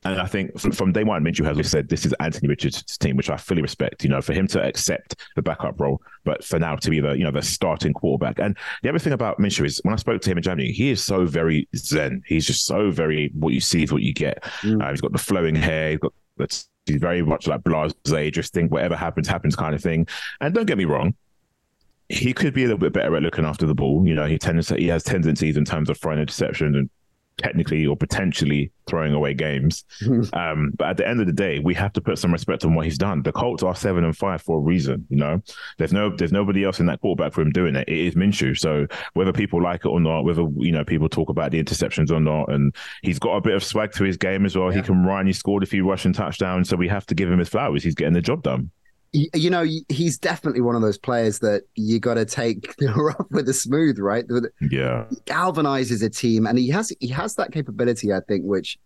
[0.04, 3.18] And I think from, from day one, Minshew has said this is Anthony Richards' team,
[3.18, 4.04] which I fully respect.
[4.04, 7.14] You know, for him to accept the backup role, but for now to be the
[7.14, 8.40] you know the starting quarterback.
[8.40, 10.90] And the other thing about Minshew is when I spoke to him in January, he
[10.90, 12.24] is so very zen.
[12.26, 14.44] He's just so very what you see is what you get.
[14.82, 15.92] Uh, he's got the flowing hair.
[15.92, 19.82] He's got that's he's very much like blasé, just think whatever happens happens kind of
[19.82, 20.08] thing.
[20.40, 21.16] And don't get me wrong,
[22.10, 24.06] he could be a little bit better at looking after the ball.
[24.06, 26.90] You know, he tends to he has tendencies in terms of throwing interceptions and
[27.38, 29.86] technically or potentially throwing away games.
[30.34, 32.76] um, but at the end of the day, we have to put some respect on
[32.76, 33.24] what he's done.
[33.24, 35.06] The Colts are seven and five for a reason.
[35.10, 35.42] You know,
[35.78, 37.88] there's no there's nobody else in that quarterback room doing it.
[37.88, 38.58] It is Minshew.
[38.58, 42.12] So whether people like it or not, whether you know people talk about the interceptions
[42.12, 44.70] or not, and he's got a bit of swag to his game as well.
[44.70, 45.28] He can run.
[45.28, 46.70] He scored a few rushing touchdowns.
[46.70, 47.84] So we have to give him his flowers.
[47.84, 48.72] He's getting the job done.
[49.14, 53.28] You know, he's definitely one of those players that you got to take the rough
[53.30, 54.24] with the smooth, right?
[54.62, 55.06] Yeah.
[55.26, 58.78] galvanizes a team, and he has he has that capability, I think, which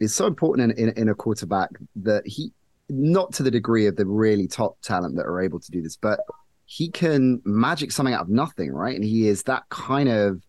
[0.00, 2.52] is so important in, in, in a quarterback that he
[2.88, 5.96] not to the degree of the really top talent that are able to do this,
[5.96, 6.20] but
[6.66, 8.94] he can magic something out of nothing, right?
[8.94, 10.42] And he is that kind of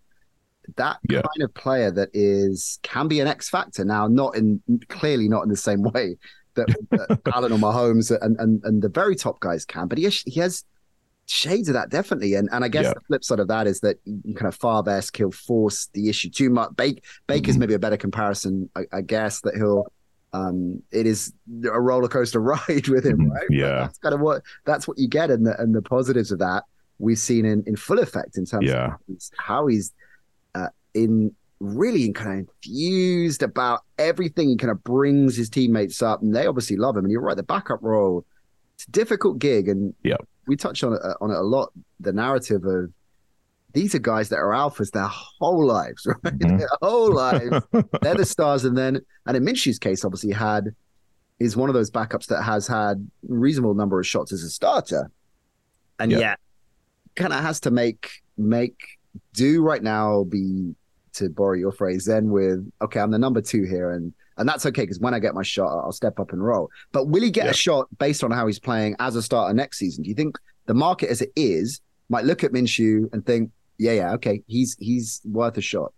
[0.78, 1.22] that Yeah.
[1.22, 3.84] kind of player that is can be an X factor.
[3.86, 6.16] Now, not in clearly not in the same way
[6.60, 10.04] that, that Allen or Mahomes and, and and the very top guys can, but he
[10.06, 10.64] has, he has
[11.26, 12.34] shades of that definitely.
[12.36, 12.94] And and I guess Yeah.
[12.94, 16.10] the flip side of that is that you kind of far best he'll force the
[16.10, 16.76] issue too much.
[16.76, 17.60] Bake Baker's Mm-hmm.
[17.60, 19.92] maybe a better comparison, I, I guess that he'll.
[20.32, 21.34] Um, it is
[21.66, 23.32] a roller coaster ride with him, Mhm.
[23.32, 23.46] right?
[23.48, 23.80] But Yeah.
[23.82, 26.66] that's kind of what that's what you get, and the and the positives of that
[27.00, 28.94] we've seen in in full effect in terms Yeah.
[28.94, 29.92] of his- how he's
[30.56, 34.50] uh, in really kind of infused about everything.
[34.50, 37.06] He kind of brings his teammates up, and they obviously love him.
[37.06, 38.26] And you're right, the backup role
[38.76, 40.16] it's a difficult gig, and Yeah.
[40.48, 41.72] we touched on it uh, on it a lot.
[42.00, 42.92] The narrative of
[43.74, 46.40] these are guys that are alphas their whole lives, right?
[46.40, 46.60] Mhm.
[46.60, 47.66] Their whole lives,
[48.02, 50.74] they're the stars, and then and in Minshew's case, obviously had
[51.40, 55.12] is one of those backups that has had reasonable number of shots as a starter,
[56.00, 56.20] and Yeah.
[56.20, 56.40] yet
[57.18, 58.78] kind of has to make make
[59.34, 60.24] do right now.
[60.24, 60.74] Be
[61.20, 64.66] to borrow your phrase, then with okay, I'm the number two here, and and that's
[64.66, 66.70] okay because when I get my shot, I'll step up and roll.
[66.92, 67.52] But will he get Yeah.
[67.52, 70.04] a shot based on how he's playing as a starter next season?
[70.04, 73.92] Do you think the market as it is might look at Minshew and think, yeah,
[73.94, 75.94] yeah, okay, he's he's worth a shot?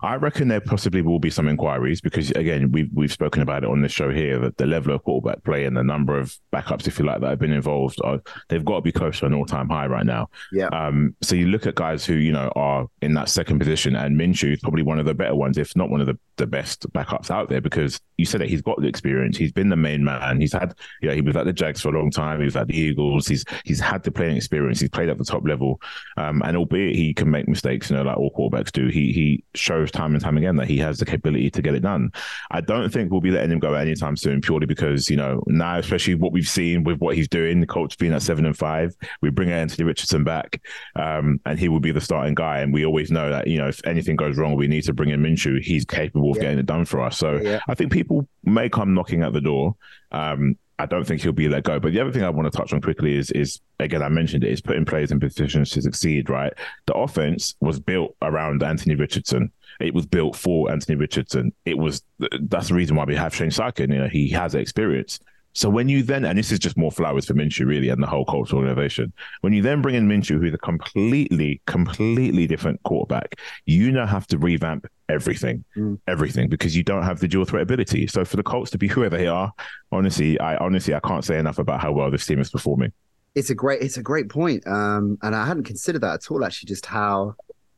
[0.00, 3.70] I reckon there possibly will be some inquiries because again we've we've spoken about it
[3.70, 6.86] on this show here that the level of quarterback play and the number of backups,
[6.86, 9.32] if you like, that have been involved, are, they've got to be close to an
[9.32, 10.28] all time high right now.
[10.52, 10.66] Yeah.
[10.66, 11.16] Um.
[11.22, 14.52] So you look at guys who you know are in that second position, and Minshew
[14.52, 17.30] is probably one of the better ones, if not one of the, the best backups
[17.30, 19.36] out there, because you said that he's got the experience.
[19.36, 20.40] He's been the main man.
[20.40, 22.38] He's had you know he was at the Jags for a long time.
[22.38, 23.26] He was at the Eagles.
[23.26, 24.80] He's he's had the playing experience.
[24.80, 25.80] He's played at the top level.
[26.16, 26.42] Um.
[26.44, 29.90] And albeit he can make mistakes, you know, like all quarterbacks do, he he shows
[29.90, 32.12] time and time again that he has the capability to get it done.
[32.50, 35.78] I don't think we'll be letting him go anytime soon, purely because you know now,
[35.78, 38.94] especially what we've seen with what he's doing, the Colts being at seven and five,
[39.22, 40.60] we bring Anthony Richardson back,
[40.96, 42.60] um, and he will be the starting guy.
[42.60, 45.10] And we always know that you know if anything goes wrong, we need to bring
[45.10, 45.62] in Minshew.
[45.62, 46.42] He's capable of Yeah.
[46.42, 47.18] getting it done for us.
[47.18, 47.60] So Yeah.
[47.68, 49.74] I think people may come knocking at the door.
[50.12, 51.80] Um, I don't think he'll be let go.
[51.80, 54.44] But the other thing I want to touch on quickly is is again I mentioned
[54.44, 56.28] it is putting players in positions to succeed.
[56.28, 56.52] Right,
[56.86, 59.52] the offense was built around Anthony Richardson.
[59.80, 61.52] It was built for Anthony Richardson.
[61.64, 62.02] It was
[62.42, 63.90] that's the reason why we have Shane Steichen.
[63.92, 65.18] You know, he has experience.
[65.56, 68.06] So when you then, and this is just more flowers for Minshew, really, and the
[68.06, 69.10] whole cultural innovation.
[69.40, 74.26] When you then bring in Minshew, who's a completely, completely different quarterback, you now have
[74.26, 75.98] to revamp everything, Mm.
[76.06, 78.06] everything, because you don't have the dual threat ability.
[78.06, 79.50] So for the Colts to be whoever they are,
[79.90, 82.92] honestly, I honestly I can't say enough about how well this team is performing.
[83.34, 84.66] It's a great, it's a great point.
[84.66, 86.44] Um, and I hadn't considered that at all.
[86.44, 87.34] Actually, just how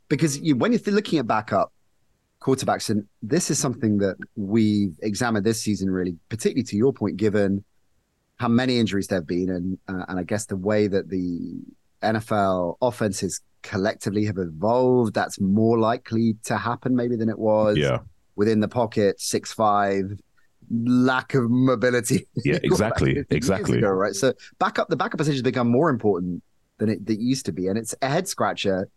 [0.09, 1.73] because you, when you're looking at backup
[2.41, 7.17] quarterbacks, and this is something that we've examined this season, really, particularly to your point,
[7.17, 7.65] given
[8.39, 11.61] how many injuries there've been, and uh, and I guess the way that the
[12.03, 17.77] NFL offenses collectively have evolved, that's more likely to happen maybe than it was.
[17.77, 17.99] Yeah.
[18.37, 20.13] Within the pocket, six five,
[20.71, 22.27] lack of mobility.
[22.37, 23.79] Yeah, exactly, exactly.
[23.79, 24.15] ago, right.
[24.15, 26.43] So backup, the backup position has become more important
[26.79, 28.89] than it, it used to be, and it's a head scratcher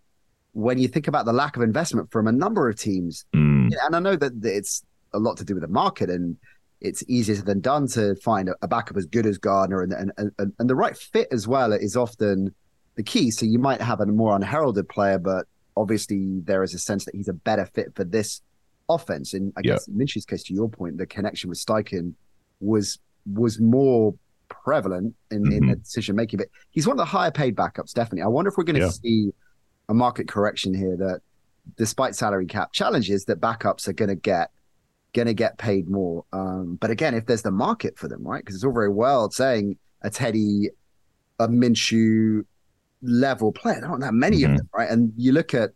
[0.53, 3.25] when you think about the lack of investment from a number of teams.
[3.33, 3.71] Mm.
[3.85, 6.37] And I know that it's a lot to do with the market, and
[6.81, 10.53] it's easier than done to find a, backup as good as Gardner, and, and and
[10.57, 12.53] and the right fit as well is often
[12.95, 13.31] the key.
[13.31, 15.45] So you might have a more unheralded player, but
[15.77, 18.41] obviously there is a sense that he's a better fit for this
[18.89, 19.33] offense.
[19.33, 19.73] And I Yeah.
[19.73, 22.13] guess in Minshew's case, to your point, the connection with Steichen
[22.59, 22.99] was
[23.31, 24.15] was more
[24.49, 25.81] prevalent in, in the mm-hmm.
[25.81, 26.37] decision making.
[26.37, 28.23] But he's one of the higher paid backups, definitely.
[28.23, 28.89] I wonder if we're going to Yeah.
[28.89, 29.31] see
[29.87, 31.21] a market correction here that
[31.77, 34.51] despite salary cap challenges, that backups are going to get
[35.13, 36.23] going to get paid more.
[36.31, 38.39] Um, but again, if there's the market for them, right?
[38.43, 40.69] Because it's all very well saying a Teddy,
[41.39, 42.45] a Minshew
[43.01, 43.81] level player.
[43.81, 44.57] There aren't that many of Mhm.
[44.57, 44.89] them, right?
[44.89, 45.71] And you look at,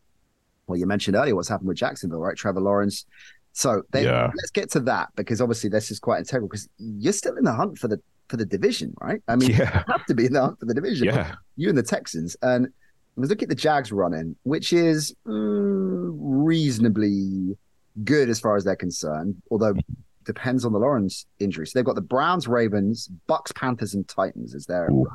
[0.67, 2.35] well, you mentioned earlier what's happened with Jacksonville, right?
[2.37, 3.05] Trevor Lawrence.
[3.53, 4.31] So they, Yeah.
[4.35, 7.53] let's get to that because obviously this is quite integral because you're still in the
[7.53, 9.21] hunt for the for the division, right?
[9.27, 9.83] I mean, Yeah.
[9.87, 11.05] you have to be in the hunt for the division.
[11.05, 11.35] Yeah.
[11.57, 12.35] You and the Texans.
[12.41, 12.69] And
[13.17, 17.55] let's look at the Jags running, which is mm, reasonably
[18.03, 19.73] good as far as they're concerned, although
[20.25, 21.67] depends on the Lawrence injury.
[21.67, 25.07] So they've got the Browns, Ravens, Bucks, Panthers, and Titans as their Ooh.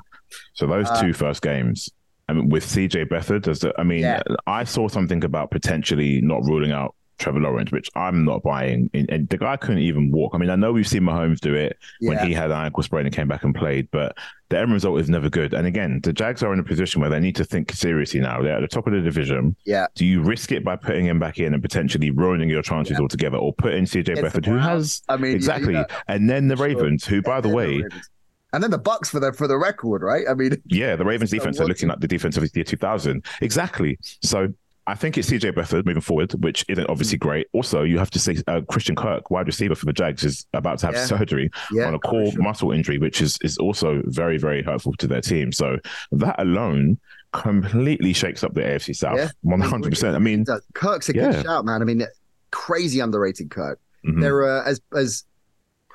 [0.54, 1.90] So those Uh, two first games,
[2.28, 4.22] I mean, with CJ Beathard, does the, I mean, Yeah.
[4.46, 8.90] I saw something about potentially not ruling out Trevor Lawrence, which I'm not buying.
[8.94, 10.32] And, the guy couldn't even walk.
[10.34, 13.06] I mean, I know we've seen Mahomes do it when he had an ankle sprain
[13.06, 14.16] and came back and played, but
[14.48, 15.54] the end result is never good.
[15.54, 18.42] And again, the Jags are in a position where they need to think seriously now.
[18.42, 19.54] They're at the top of the division.
[19.64, 19.86] Yeah.
[19.94, 23.36] Do you risk it by putting him back in and potentially ruining your chances altogether,
[23.38, 25.84] or put in CJ It's Beathard, who has I mean, you- exactly, yeah.
[26.08, 26.66] and then the Sure.
[26.66, 28.10] Ravens, who, by the And then way, Ravens.
[28.54, 30.24] and then the Bucks for the for the record, right?
[30.28, 33.24] I mean, yeah, the Ravens defense are looking like the defense of the year 2000.
[33.42, 33.98] Exactly.
[34.22, 34.48] So
[34.90, 37.20] I think it's CJ Beathard moving forward, which isn't obviously Mm.
[37.28, 37.46] great.
[37.52, 40.78] Also, you have to say uh, Christian Kirk, wide receiver for the Jags, is about
[40.80, 41.04] to have Yeah.
[41.06, 42.42] surgery Yeah, on a core crucial.
[42.42, 45.52] muscle injury, which is is also very, very hurtful to their team.
[45.52, 45.78] So
[46.12, 46.98] that alone
[47.32, 49.32] completely shakes up the AFC South.
[49.44, 50.14] 100%.
[50.14, 50.44] I mean.
[50.74, 51.30] Kirk's a Yeah.
[51.32, 51.82] good shout, man.
[51.82, 52.04] I mean,
[52.50, 53.78] crazy underrated Kirk.
[54.04, 54.20] mhm.
[54.20, 55.24] There are as as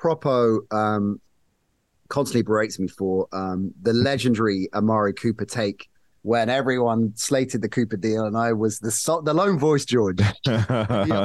[0.00, 1.20] Propo um,
[2.08, 5.88] constantly berates me for um, the legendary Amari Cooper take
[6.26, 10.20] when everyone slated the Cooper deal, and I was the so- the lone voice, George.
[10.46, 10.64] Yeah,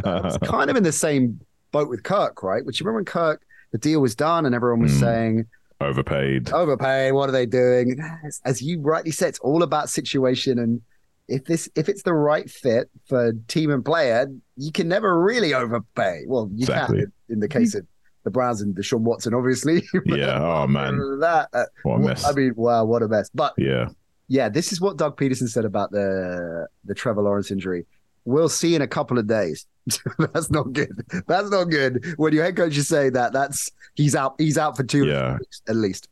[0.05, 1.39] I was kind of in the same
[1.71, 2.63] boat with Kirk, right?
[2.63, 4.99] Which you remember when Kirk the deal was done and everyone was Mm.
[4.99, 5.45] saying
[5.79, 6.51] overpaid.
[6.51, 7.13] overpaid.
[7.13, 7.99] What are they doing?
[8.25, 10.81] As, as you rightly said, it's all about situation and.
[11.27, 15.53] If this, if it's the right fit for team and player, you can never really
[15.53, 16.23] overpay.
[16.27, 17.01] Well, you Exactly.
[17.03, 17.87] can in the case of
[18.25, 19.81] the Browns and Deshaun Watson, obviously.
[20.05, 20.39] Yeah.
[20.41, 20.97] Oh, man.
[21.21, 22.25] That uh, What a mess.
[22.25, 23.29] I mean, wow, what a mess.
[23.33, 23.89] But Yeah.
[24.31, 27.85] Yeah, this is what Doug Pederson said about the the Trevor Lawrence injury.
[28.23, 29.65] We'll see in a couple of days.
[30.19, 31.03] that's not good.
[31.27, 32.05] That's not good.
[32.15, 34.35] When your head coach is saying that, that's he's out.
[34.37, 35.37] He's out for two Yeah.
[35.37, 36.07] weeks at least.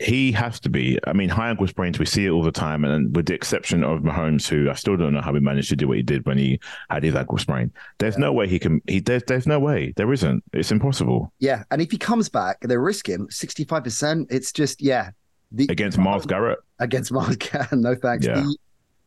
[0.00, 0.98] he has to be.
[1.06, 2.84] I mean, high ankle sprains, we see it all the time.
[2.86, 5.76] And with the exception of Mahomes, who I still don't know how he managed to
[5.76, 8.80] do what he did when he had his ankle sprain, there's no way he can.
[8.88, 9.92] He there's, there's no way.
[9.96, 10.42] There isn't.
[10.54, 11.32] It's impossible.
[11.38, 11.62] Yeah.
[11.70, 14.26] And if he comes back, they risk him 65%.
[14.30, 15.10] It's just, yeah.
[15.52, 16.58] The, against Myles Garrett?
[16.78, 17.72] Against Myles Garrett.
[17.72, 18.26] No thanks.
[18.26, 18.34] Yeah.
[18.34, 18.56] The,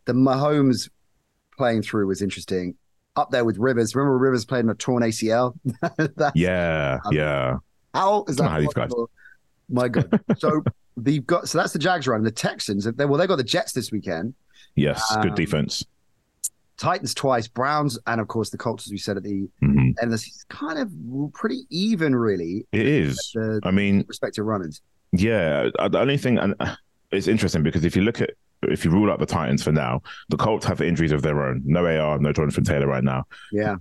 [0.06, 0.90] the Mahomes
[1.58, 2.76] playing through was interesting.
[3.16, 3.96] Up there with Rivers.
[3.96, 5.54] Remember Rivers played in a torn ACL?
[6.36, 7.00] yeah.
[7.12, 7.58] Yeah.
[7.94, 8.50] How is that?
[8.50, 8.92] How these guys.
[9.70, 10.20] My God.
[10.38, 10.64] So
[10.98, 12.24] they've got so that's the Jags run.
[12.24, 14.34] The Texans, they well, they got the Jets this weekend.
[14.76, 15.86] Yes, um, good defense.
[16.78, 19.92] Titans twice, Browns, and of course the Colts, as we said at the mm-hmm.
[20.02, 20.12] end.
[20.12, 20.92] This is kind of
[21.34, 22.66] pretty even, really.
[22.72, 23.32] It is.
[23.34, 24.82] The, I mean, respective runners.
[25.14, 26.76] Yeah, the only thing, and uh,
[27.12, 28.32] it's interesting because if you look at
[28.64, 31.62] if you rule out the Titans for now, the Colts have injuries of their own.
[31.66, 33.26] No AR, no Jonathan Taylor right now.
[33.52, 33.76] Yeah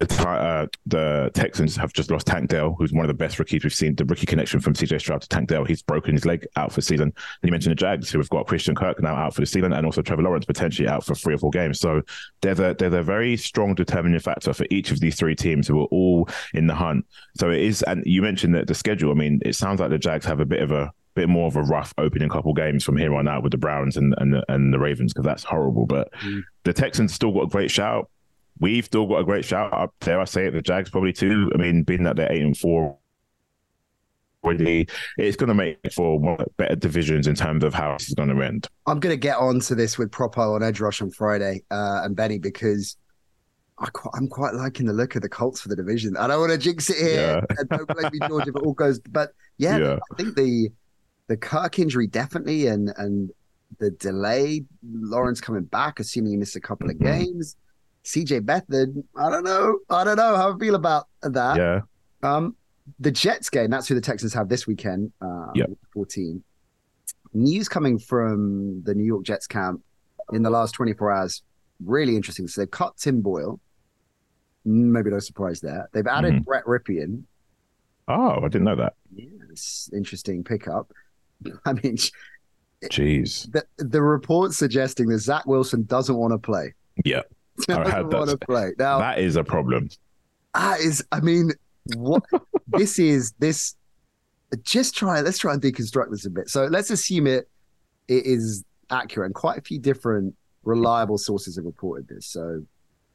[0.00, 3.64] the, uh, the Texans have just lost Tank Dell, who's one of the best rookies
[3.64, 3.94] we've seen.
[3.94, 6.76] The rookie connection from CJ Stroud to Tank Dell, he's broken his leg out for
[6.76, 7.08] the season.
[7.08, 9.72] And you mentioned the Jags, who have got Christian Kirk now out for the season,
[9.72, 11.80] and also Trevor Lawrence potentially out for three or four games.
[11.80, 12.02] So
[12.40, 15.80] there's a there's a very strong determining factor for each of these three teams who
[15.80, 17.06] are all in the hunt.
[17.36, 19.10] So it is, and you mentioned that the schedule.
[19.10, 21.56] I mean, it sounds like the Jags have a bit of a bit more of
[21.56, 24.72] a rough opening couple games from here on out with the Browns and and, and
[24.72, 25.86] the Ravens because that's horrible.
[25.86, 26.42] But mm.
[26.64, 28.10] the Texans still got a great shout
[28.60, 30.20] we've still got a great shout up there.
[30.20, 31.50] I say it, the Jags probably too.
[31.54, 32.98] I mean, being that they're eight and four
[34.42, 38.42] already, it's going to make for better divisions in terms of how it's going to
[38.42, 38.68] end.
[38.86, 42.02] I'm going to get on to this with Propo on Edge Rush on Friday uh,
[42.04, 42.96] and Benny because
[43.78, 46.16] I am quite liking the look of the Colts for the division.
[46.16, 47.42] I don't want to jinx it here.
[47.50, 47.56] Yeah.
[47.58, 49.00] and don't blame me, George, if it all goes.
[49.00, 50.70] But yeah, yeah, I think the
[51.26, 53.30] the Kirk injury definitely, and and
[53.80, 57.24] the delay, Lawrence coming back, assuming he missed a couple of mm-hmm.
[57.24, 57.56] games.
[58.04, 59.78] CJ Beathard, I don't know.
[59.90, 61.56] I don't know how I feel about that.
[61.56, 61.80] Yeah.
[62.22, 62.56] Um,
[63.00, 65.70] the Jets game, that's who the Texans have this weekend, uh, yep.
[65.94, 66.42] 14.
[67.32, 69.82] News coming from the New York Jets camp
[70.32, 71.42] in the last 24 hours,
[71.84, 72.46] really interesting.
[72.46, 73.58] So they've cut Tim Boyle.
[74.64, 75.88] Maybe no surprise there.
[75.92, 76.42] They've added mm-hmm.
[76.42, 77.24] Brett Rypien.
[78.08, 78.94] Oh, I didn't know that.
[79.14, 80.92] Yes, interesting pickup.
[81.64, 81.96] I mean,
[82.84, 83.50] jeez.
[83.50, 86.74] The, the report suggesting that Zach Wilson doesn't want to play.
[87.04, 87.22] Yeah.
[87.68, 88.38] I had that.
[88.46, 88.72] Play.
[88.78, 89.88] Now, that is a problem.
[90.54, 91.52] That is, I mean,
[91.96, 92.22] what
[92.68, 93.76] this is, this,
[94.62, 96.48] just try, let's try and deconstruct this a bit.
[96.48, 97.48] So let's assume it,
[98.08, 102.26] it is accurate and quite a few different reliable sources have reported this.
[102.26, 102.64] So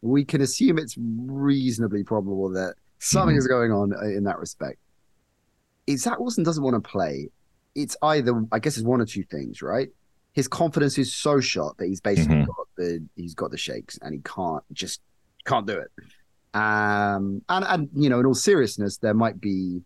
[0.02, 3.40] we can assume it's reasonably probable that something mm-hmm.
[3.40, 4.78] is going on in that respect.
[5.88, 7.30] If Zach Wilson doesn't want to play,
[7.76, 9.90] it's either, I guess it's one or two things, right?
[10.34, 12.46] His confidence is so shot that he's basically mm-hmm.
[12.46, 15.02] got the he's got the shakes and he can't just
[15.46, 15.92] can't do it.
[16.54, 19.82] Um, and and you know, in all seriousness, there might be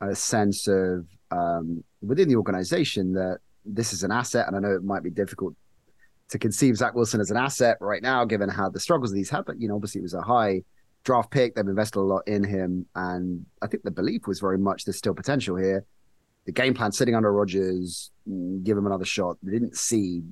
[0.00, 4.74] a sense of um, within the organization that this is an asset, and I know
[4.74, 5.54] it might be difficult
[6.28, 9.30] to conceive Zach Wilson as an asset right now, given how the struggles that he's
[9.30, 9.44] had.
[9.44, 10.62] But you know, obviously, it was a high
[11.04, 11.54] draft pick.
[11.54, 14.98] They've invested a lot in him, and I think the belief was very much there's
[14.98, 15.84] still potential here
[16.44, 19.36] the game plan sitting under Rodgers, mm, give him another shot.
[19.42, 20.22] They didn't see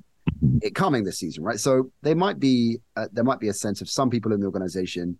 [0.61, 1.59] it coming this season, right?
[1.59, 4.45] So they might be uh, there might be a sense of some people in the
[4.45, 5.17] organization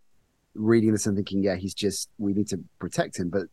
[0.54, 3.30] reading this and thinking, yeah, he's just we need to protect him.
[3.30, 3.44] But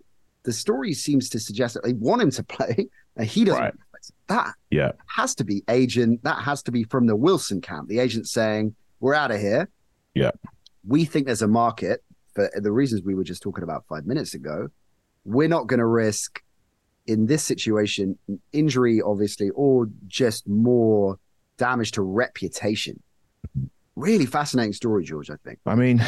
[0.42, 3.62] the story seems to suggest that they want him to play, and he doesn't.
[3.62, 3.74] Right.
[4.28, 6.22] That yeah has to be agent.
[6.22, 7.88] That has to be from the Wilson camp.
[7.88, 9.68] The agent saying, "We're out of here."
[10.14, 10.30] Yeah,
[10.86, 12.02] we think there's a market
[12.34, 14.68] for the reasons we were just talking about five minutes ago.
[15.24, 16.42] We're not going to risk
[17.08, 18.16] in this situation,
[18.52, 21.18] injury, obviously, or just more
[21.56, 23.02] damage to reputation.
[23.96, 25.58] Really fascinating story, George, I think.
[25.66, 26.04] I mean,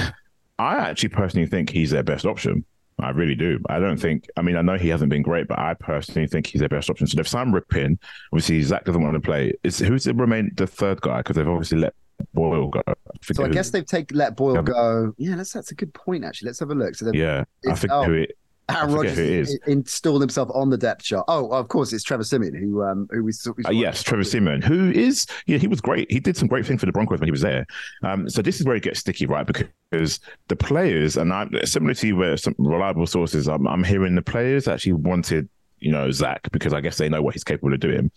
[0.58, 2.64] I actually personally think he's their best option.
[3.00, 3.58] I really do.
[3.70, 4.28] I don't think.
[4.36, 6.90] I mean, I know he hasn't been great, but I personally think he's their best
[6.90, 7.06] option.
[7.06, 7.96] So they've signed Rypien.
[8.30, 9.54] Obviously, Zach doesn't want to play.
[9.64, 11.18] Is who's the remain the third guy?
[11.18, 11.94] Because they've obviously let
[12.34, 12.82] Boyle go.
[12.86, 12.94] I
[13.32, 15.14] so I guess they've taken let Boyle go.
[15.16, 16.24] Yeah, that's that's a good point.
[16.24, 16.94] Actually, let's have a look.
[16.94, 18.36] So yeah, I think oh, who it,
[18.76, 21.24] Aaron Rodgers installed himself on the depth chart.
[21.28, 23.52] Oh, of course, it's Trevor Siemian who um who we saw.
[23.66, 26.10] Uh, yes, Trevor Siemian, who is yeah, he was great.
[26.10, 27.66] He did some great things for the Broncos when he was there.
[28.02, 29.46] Um, so this is where it gets sticky, right?
[29.46, 34.22] Because the players, and I, similar to where some reliable sources, I'm, I'm hearing the
[34.22, 35.48] players actually wanted
[35.78, 38.10] you know Zach because I guess they know what he's capable of doing.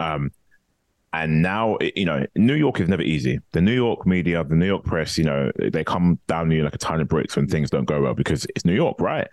[0.00, 0.30] Um,
[1.12, 3.40] and now, you know, New York is never easy.
[3.52, 6.64] The New York media, the New York press, you know, they come down to you
[6.64, 9.26] like a ton of bricks when things don't go well because it's New York, right?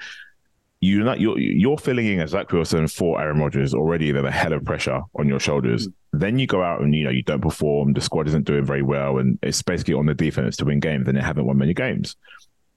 [0.81, 4.11] You're not you're you're filling in as Zach Wilson for Aaron Rodgers already.
[4.11, 5.87] There's a hell of pressure on your shoulders.
[5.87, 6.19] Mm-hmm.
[6.19, 7.93] Then you go out and you know you don't perform.
[7.93, 11.07] The squad isn't doing very well, and it's basically on the defense to win games.
[11.07, 12.15] And they haven't won many games.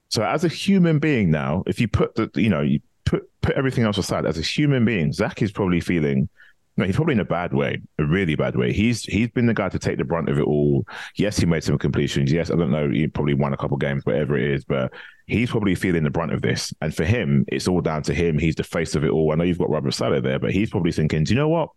[0.09, 3.57] So as a human being now, if you put the you know you put put
[3.57, 6.28] everything else aside, as a human being, Zach is probably feeling.
[6.76, 8.72] No, he's probably in a bad way, a really bad way.
[8.72, 10.86] He's he's been the guy to take the brunt of it all.
[11.16, 12.30] Yes, he made some completions.
[12.30, 14.92] Yes, I don't know, he probably won a couple games, whatever it is, but
[15.28, 16.72] he's probably feeling the brunt of this.
[16.80, 18.38] And for him, it's all down to him.
[18.38, 19.30] He's the face of it all.
[19.30, 21.68] I know you've got Robert Saleh there, but he's probably thinking, do you know what?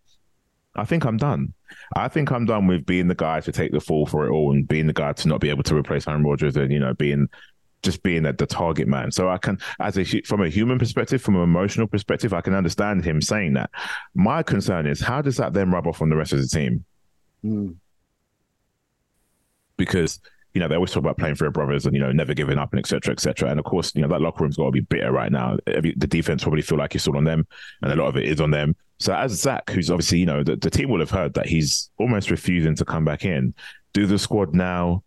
[0.74, 1.52] I think I'm done.
[1.94, 4.52] I think I'm done with being the guy to take the fall for it all
[4.52, 6.94] and being the guy to not be able to replace Aaron Rodgers and you know
[6.94, 7.28] being
[7.82, 9.12] just being the, the target man.
[9.12, 12.54] So I can, as a from a human perspective, from an emotional perspective, I can
[12.54, 13.70] understand him saying that.
[14.14, 16.84] My concern is how does that then rub off on the rest of the team?
[17.44, 17.74] Mm.
[19.76, 20.20] Because
[20.54, 22.58] you know they always talk about playing for their brothers and you know never giving
[22.58, 23.12] up and etc.
[23.12, 23.50] etc.
[23.50, 25.56] And of course, you know that locker room's got to be bitter right now.
[25.66, 27.46] Every, the defense probably feel like it's all on them,
[27.82, 28.76] and a lot of it is on them.
[28.98, 31.90] So as Zach, who's obviously you know the, the team will have heard that he's
[31.98, 33.54] almost refusing to come back in.
[33.92, 35.02] Do the squad now?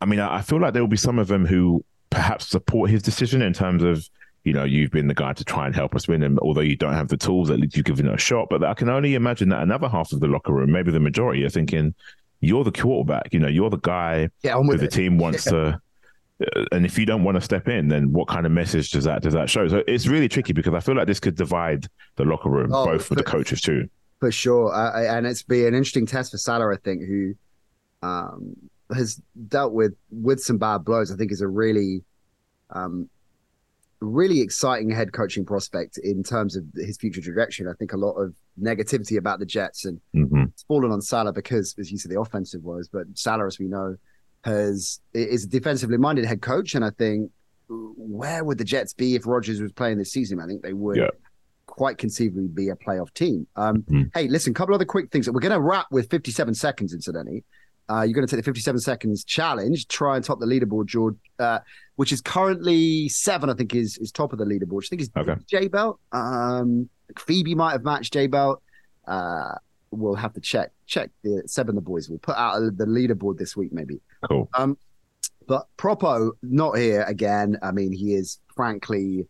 [0.00, 2.90] I mean, I, I feel like there will be some of them who perhaps support
[2.90, 4.08] his decision in terms of
[4.44, 6.76] you know you've been the guy to try and help us win and although you
[6.76, 9.14] don't have the tools at least you've given it a shot but i can only
[9.14, 11.94] imagine that another half of the locker room maybe the majority are thinking
[12.40, 15.80] you're the quarterback you know you're the guy yeah, who the team wants to
[16.56, 19.04] uh, and if you don't want to step in then what kind of message does
[19.04, 19.68] that does that show?
[19.68, 21.86] So it's really tricky because i feel like this could divide
[22.16, 23.88] the locker room oh, both for, the coaches too.
[24.18, 24.74] for sure.
[24.74, 27.34] Uh, and it's be an interesting test for Saleh i think who
[28.02, 28.56] um
[28.94, 31.12] has dealt with with some bad blows.
[31.12, 32.02] I think is a really,
[32.70, 33.08] um,
[34.00, 37.68] really exciting head coaching prospect in terms of his future direction.
[37.68, 40.44] I think a lot of negativity about the Jets and mm-hmm.
[40.44, 43.66] it's fallen on Saleh because, as you said, the offensive was, but Saleh, as we
[43.66, 43.96] know,
[44.44, 47.30] has is a defensively minded head coach, and I think
[47.68, 50.40] where would the Jets be if Rodgers was playing this season?
[50.40, 50.96] I think they would.
[50.96, 51.08] Yeah
[51.70, 53.46] quite conceivably be a playoff team.
[53.56, 54.10] Um, mm.
[54.12, 55.26] Hey, listen, a couple other quick things.
[55.26, 57.44] That we're going to wrap with 57 seconds, incidentally.
[57.90, 61.16] Uh, you're going to take the 57 seconds challenge, try and top the leaderboard, George,
[61.40, 61.58] uh,
[61.96, 63.50] which is currently seven.
[63.50, 64.84] I think is is top of the leaderboard.
[64.84, 65.34] I think is okay.
[65.48, 65.98] J Belt.
[66.12, 66.88] Um,
[67.18, 68.62] Phoebe might have matched J Belt.
[69.08, 69.54] Uh,
[69.90, 72.08] we'll have to check check the seven the boys.
[72.08, 74.00] We'll put out the leaderboard this week, maybe.
[74.28, 74.48] Cool.
[74.54, 74.78] Um,
[75.48, 77.58] but Propo not here again.
[77.60, 79.26] I mean, he is frankly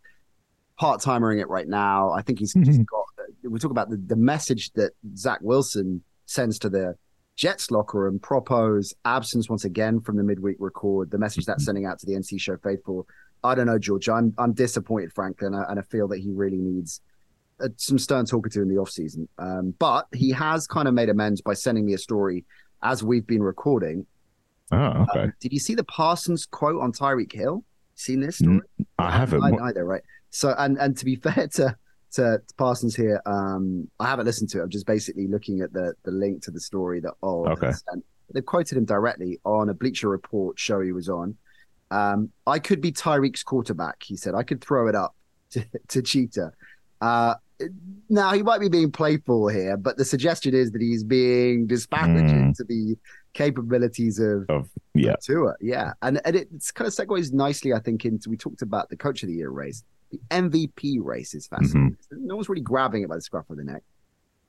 [0.77, 2.11] part timering it right now.
[2.11, 2.83] I think he's mm-hmm.
[2.83, 3.05] got.
[3.43, 6.95] We talk about the, the message that Zach Wilson sends to the
[7.35, 11.85] Jets locker room, Propo's absence once again from the midweek record, the message that's sending
[11.85, 13.07] out to the NC show faithful.
[13.43, 14.07] I don't know, George.
[14.09, 17.01] I'm I'm disappointed, frankly, and I, and I feel that he really needs
[17.59, 19.27] uh, some stern talking to in the offseason.
[19.39, 22.45] Um, but he has kind of made amends by sending me a story
[22.83, 24.05] as we've been recording.
[24.71, 24.77] Oh,
[25.09, 25.19] okay.
[25.21, 27.63] Um, did you see the Parsons quote on Tyreek Hill?
[27.95, 28.61] Seen this story?
[28.97, 29.43] I haven't.
[29.43, 30.03] I, either, right?
[30.29, 31.75] So, and and to be fair to
[32.13, 33.21] to, to Parsons here.
[33.25, 34.63] Um, I haven't listened to it.
[34.63, 37.71] I'm just basically looking at the the link to the story that oh okay.
[38.33, 41.35] They've quoted him directly on a Bleacher Report show he was on.
[41.89, 44.35] Um, I could be Tyreek's quarterback, he said.
[44.35, 45.15] I could throw it up
[45.51, 46.53] to, to Cheetah.
[47.01, 47.35] Uh,
[48.09, 52.53] now he might be being playful here, but the suggestion is that he's being disparaging
[52.53, 52.55] mm.
[52.55, 52.97] to the
[53.33, 55.55] capabilities of, of yeah Tua.
[55.59, 58.89] Yeah, and and it it's kind of segues nicely, I think, into we talked about
[58.89, 61.97] the coach of the year race the MVP race is fascinating.
[62.13, 62.27] Mm-hmm.
[62.27, 63.83] No one's really grabbing it by the scruff of the neck.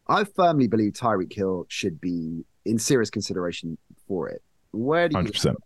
[0.09, 4.43] I firmly believe Tyreek Hill should be in serious consideration for it.
[4.73, 5.19] Where do you?
[5.19, 5.57] Hundred percent.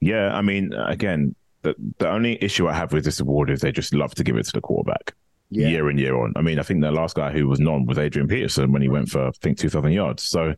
[0.00, 3.72] Yeah, I mean, again, the the only issue I have with this award is they
[3.72, 5.14] just love to give it to the quarterback.
[5.50, 5.68] Yeah.
[5.68, 6.32] Year in year on.
[6.34, 8.88] I mean, I think the last guy who was non was Adrian Peterson when he
[8.88, 10.22] went for I think two thousand yards.
[10.22, 10.54] So,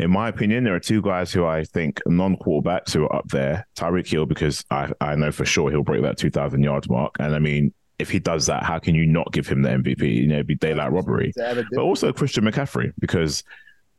[0.00, 3.28] in my opinion, there are two guys who I think non quarterbacks who are up
[3.28, 3.64] there.
[3.76, 7.14] Tyreek Hill because I I know for sure he'll break that two thousand yards mark,
[7.20, 10.14] and I mean if he does that, how can you not give him the MVP?
[10.14, 11.32] You know, it'd be daylight robbery.
[11.76, 13.44] But also Christian McCaffrey, because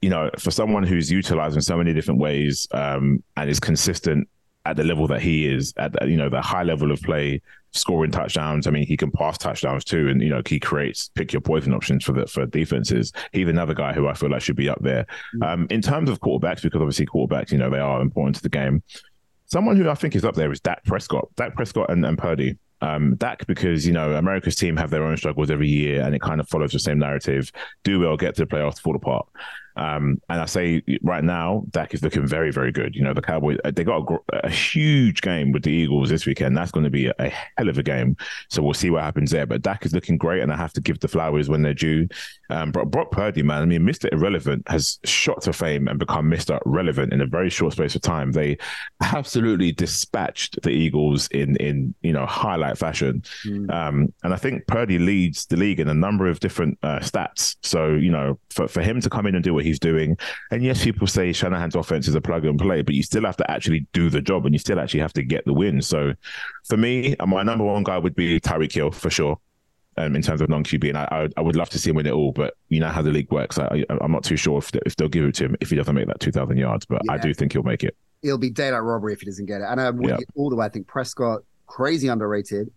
[0.04, 4.28] you know, for someone who's utilized in so many different ways um, and is consistent
[4.66, 7.41] at the level that he is, at the, you know the high level of play,
[7.72, 8.68] scoring touchdowns.
[8.68, 11.74] I mean, he can pass touchdowns too, and you know he creates pick your poison
[11.74, 13.14] options for the for defenses.
[13.32, 15.06] He's another guy who I feel like should be up there.
[15.36, 15.44] Mm-hmm.
[15.44, 18.50] Um, in terms of quarterbacks, because obviously quarterbacks, you know, they are important to the
[18.50, 18.84] game.
[19.46, 21.30] Someone who I think is up there is Dak Prescott.
[21.38, 25.15] Dak Prescott and, and Purdy um, Dak because you know America's team have their own
[25.15, 27.51] struggles every year, and it kind of follows the same narrative.
[27.84, 29.27] Do well, get to the playoffs, fall apart.
[29.75, 32.95] Um, and I say right now, Dak is looking very, very good.
[32.95, 36.25] You know, the Cowboys, uh, they got a, a huge game with the Eagles this
[36.25, 36.55] weekend.
[36.55, 38.15] That's going to be a, a, hell of a game.
[38.49, 39.47] So we'll see what happens there.
[39.47, 42.07] But Dak is looking great, and I have to give the flowers when they're due.
[42.54, 44.12] Um, but Brock Purdy, man, I mean, Mr.
[44.14, 46.60] Irrelevant has shot to fame and become Mr.
[46.66, 48.32] Relevant in a very short space of time.
[48.32, 48.58] They
[49.01, 53.24] absolutely dispatched the Eagles in, in you know, highlight fashion.
[53.45, 53.74] Mm.
[53.74, 57.56] Um, and I think Purdy leads the league in a number of different uh, stats.
[57.64, 60.16] So, you know, for, for him to come in and do what he's doing.
[60.51, 63.38] And yes, people say Shanahan's offense is a plug and play, but you still have
[63.38, 65.82] to actually do the job and you still actually have to get the win.
[65.82, 66.14] So
[66.66, 69.39] for me, my number one guy would be Tyreek Hill for sure.
[69.98, 71.96] Um, in terms of non QB, and I, I, I would love to see him
[71.98, 72.32] win it all.
[72.32, 73.58] But you know how the league works.
[73.58, 75.70] I, I, am not too sure if they, if they'll give it to him if
[75.70, 76.86] he doesn't make that 2,000 yards.
[76.86, 77.96] But I do think he'll make it.
[78.22, 79.66] It'll be daylight robbery if he doesn't get it.
[79.70, 80.20] And I'm with Yep.
[80.20, 80.66] you all the way.
[80.66, 82.72] I think Prescott crazy underrated.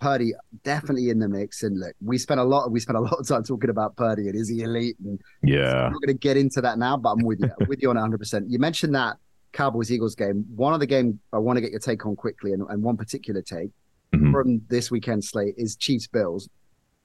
[0.00, 0.32] Purdy
[0.64, 1.62] definitely in the mix.
[1.62, 2.72] And look, we spent a lot.
[2.72, 4.96] We spent a lot of time talking about Purdy and is he elite?
[5.04, 5.86] And Yeah.
[5.86, 7.50] I'm not going to get into that now, but I'm with you.
[7.60, 8.18] I'm with you on 100.
[8.18, 9.16] percent You mentioned that
[9.52, 10.44] Cowboys Eagles game.
[10.56, 12.96] One of the game I want to get your take on quickly, and, and one
[12.96, 13.70] particular take
[14.14, 14.30] Mhm.
[14.32, 16.48] from this weekend slate is Chiefs Bills.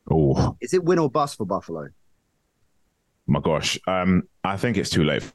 [0.10, 1.90] Oh Is it win or bust for Buffalo?
[3.28, 3.78] my gosh.
[3.88, 5.34] Um, I think it's too late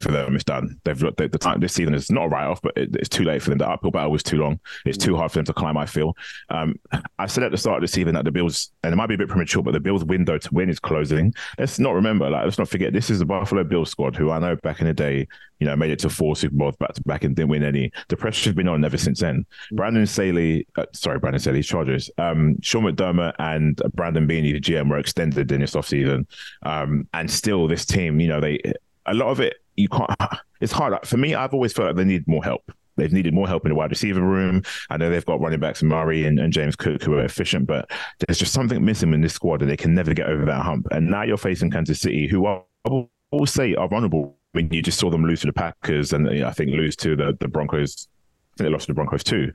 [0.00, 0.34] for them.
[0.34, 0.80] It's done.
[0.84, 1.18] They've looked.
[1.18, 3.50] The, time this season is not a write off, but it, it's too late for
[3.50, 3.58] them.
[3.58, 4.58] The uphill battle was too long.
[4.84, 5.76] It's too hard for them to climb.
[5.76, 6.16] I feel.
[6.48, 6.74] Um,
[7.18, 9.14] I said at the start of the season that the Bills, and it might be
[9.14, 11.34] a bit premature, but the Bills' window to win is closing.
[11.58, 14.38] Let's not remember, like, let's not forget, this is the Buffalo Bills squad, who I
[14.38, 15.28] know back in the day,
[15.58, 17.92] you know, made it to four Super Bowls back to back and didn't win any.
[18.08, 19.44] The pressure's been on ever since then.
[19.72, 22.10] Brandon Staley, uh, sorry, Brandon Staley, Chargers.
[22.16, 26.26] Um, Sean McDermott and Brandon Beane, the GM, were extended in this offseason.
[26.62, 28.60] Um, and still, this team, you know, they
[29.06, 30.10] a lot of it you can't.
[30.60, 31.34] It's hard for me.
[31.34, 32.70] I've always felt like they need more help.
[33.00, 34.62] They've needed more help in the wide receiver room.
[34.90, 37.90] I know they've got running backs Murray and, and James Cook who are efficient, but
[38.18, 40.86] there's just something missing in this squad, and they can never get over that hump.
[40.90, 44.36] And now you're facing Kansas City, who are, I will say are vulnerable.
[44.54, 47.16] I mean, you just saw them lose to the Packers, and I think lose to
[47.16, 48.08] the the Broncos.
[48.52, 49.50] I think they lost to the Broncos too.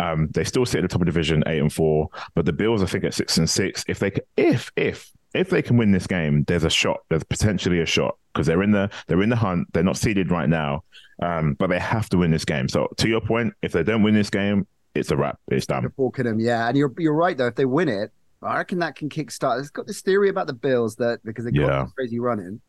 [0.00, 2.08] Um, they still sit at the top of division, eight and four.
[2.34, 3.84] But the Bills, I think, at six and six.
[3.86, 7.00] If they, if if if they can win this game, there's a shot.
[7.10, 9.66] There's potentially a shot because they're in the they're in the hunt.
[9.72, 10.84] They're not seeded right now,
[11.20, 12.68] um, but they have to win this game.
[12.68, 14.64] So to your point, if they don't win this game,
[14.94, 15.38] it's a wrap.
[15.48, 15.88] It's done.
[15.98, 16.68] Falkenham, yeah.
[16.68, 17.48] And you're you're right though.
[17.48, 18.12] If they win it,
[18.42, 19.58] I reckon that can kickstart.
[19.58, 21.82] It's got this theory about the Bills that because they got Yeah.
[21.84, 22.60] this crazy running,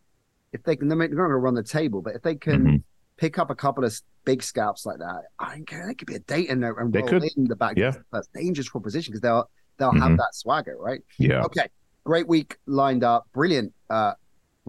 [0.54, 2.84] if they can, they're not going to run the table, but if they can Mhm.
[3.18, 3.96] pick up a couple of
[4.26, 5.86] big scalps like that, I don't care.
[5.86, 7.24] They could be a date there and They roll could.
[7.38, 7.78] in the back.
[7.78, 7.94] Yeah.
[8.12, 10.18] That's dangerous proposition because they'll they'll have Mhm.
[10.18, 11.02] that swagger, right?
[11.20, 11.44] Yeah.
[11.44, 11.68] Okay.
[12.04, 13.28] Great week lined up.
[13.34, 13.72] Brilliant.
[13.90, 14.14] Uh,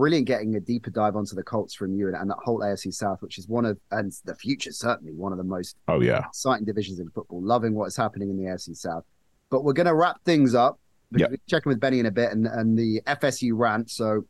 [0.01, 2.92] brilliant getting a deeper dive onto the Colts from you and, and that whole AFC
[2.94, 6.26] South, which is one of and the future certainly one of the most Oh yeah.
[6.28, 7.42] exciting divisions in football.
[7.42, 9.05] Loving what is happening in the AFC South.
[9.51, 10.78] But we're going to wrap things up.
[11.12, 11.30] because Yep.
[11.32, 13.90] we're checking with Benny in a bit and, and the FSU rant.
[13.90, 14.24] So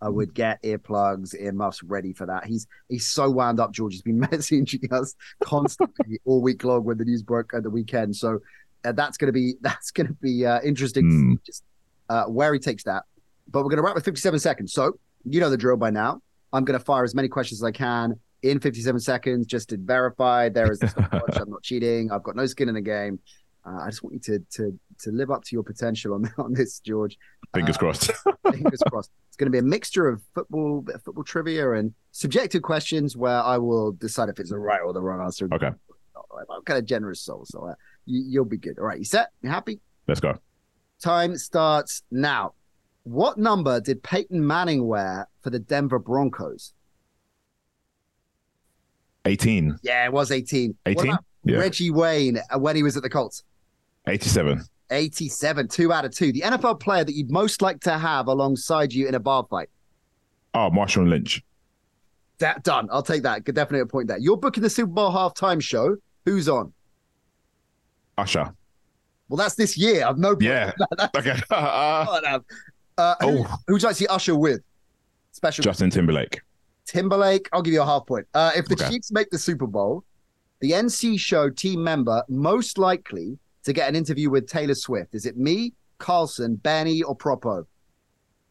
[0.00, 2.46] I would get earplugs, earmuffs ready for that.
[2.46, 3.92] He's he's so wound up, George.
[3.92, 8.16] He's been messaging us constantly all week long when the news broke at the weekend.
[8.16, 8.38] So
[8.86, 11.34] uh, that's going to be that's going to be uh, interesting to Hmm.
[11.44, 11.62] just
[12.08, 13.02] uh, where he takes that.
[13.50, 14.72] But we're going to wrap with 57 seconds.
[14.72, 16.20] So you know the drill by now.
[16.52, 19.76] I'm going to fire as many questions as I can in 57 seconds just to
[19.78, 21.36] verify there is stopwatch.
[21.38, 22.10] I'm not cheating.
[22.10, 23.18] I've got no skin in the game.
[23.66, 26.52] Uh, I just want you to to to live up to your potential on on
[26.54, 27.18] this, George.
[27.54, 28.10] Fingers Uh, crossed.
[28.52, 29.10] Fingers crossed.
[29.28, 33.42] It's going to be a mixture of football, of football trivia, and subjective questions where
[33.42, 35.48] I will decide if it's the right or the wrong answer.
[35.52, 35.70] Okay.
[36.50, 37.74] I'm kind of generous soul, so uh,
[38.06, 38.78] you, you'll be good.
[38.78, 39.30] All right, you set?
[39.42, 39.80] You happy?
[40.06, 40.38] Let's go.
[41.02, 42.54] Time starts now.
[43.08, 46.74] What number did Peyton Manning wear for the Denver Broncos?
[49.24, 49.78] 18.
[49.82, 50.76] Yeah, it was 18.
[50.84, 51.16] 18?
[51.44, 51.56] Yeah.
[51.56, 53.44] Reggie Wayne uh, when he was at the Colts?
[54.06, 54.62] 87.
[54.90, 56.32] 87, two out of two.
[56.32, 59.70] The NFL player that you'd most like to have alongside you in a bar fight.
[60.52, 61.42] Oh, Marshawn Lynch.
[62.40, 62.88] That done.
[62.92, 63.46] I'll take that.
[63.46, 64.18] Could definitely a point there.
[64.18, 65.96] You're booking the Super Bowl halftime show.
[66.26, 66.74] Who's on?
[68.18, 68.52] Usher.
[69.30, 70.06] Well, that's this year.
[70.06, 70.36] I've no.
[70.38, 70.72] Yeah.
[71.16, 71.40] okay.
[71.50, 72.40] Uh,
[72.98, 73.56] Uh, who, Oh.
[73.66, 74.60] who'd you like to see Usher with?
[75.32, 76.40] Special Justin Timberlake.
[76.86, 77.48] Timberlake.
[77.52, 78.26] I'll give you a half point.
[78.34, 78.88] Uh, if the Okay.
[78.90, 80.04] Chiefs make the Super Bowl,
[80.60, 85.26] the NC show team member most likely to get an interview with Taylor Swift is
[85.26, 87.64] it me, Carlson, Benny, or Propo?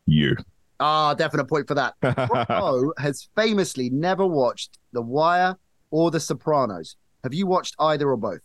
[0.05, 0.35] You.
[0.79, 1.95] Ah, definite point for that.
[2.01, 5.55] Propo has famously never watched The Wire
[5.91, 6.95] or The Sopranos.
[7.23, 8.39] Have you watched either or both?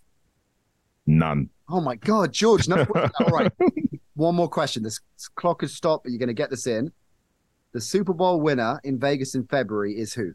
[1.07, 1.51] None.
[1.69, 2.69] Oh my God, George!
[2.69, 3.53] No, all right.
[4.15, 4.83] One more question.
[4.83, 5.01] This
[5.37, 6.93] clock has stopped, but you're going to get this in.
[7.73, 10.33] The Super Bowl winner in Vegas in February is who?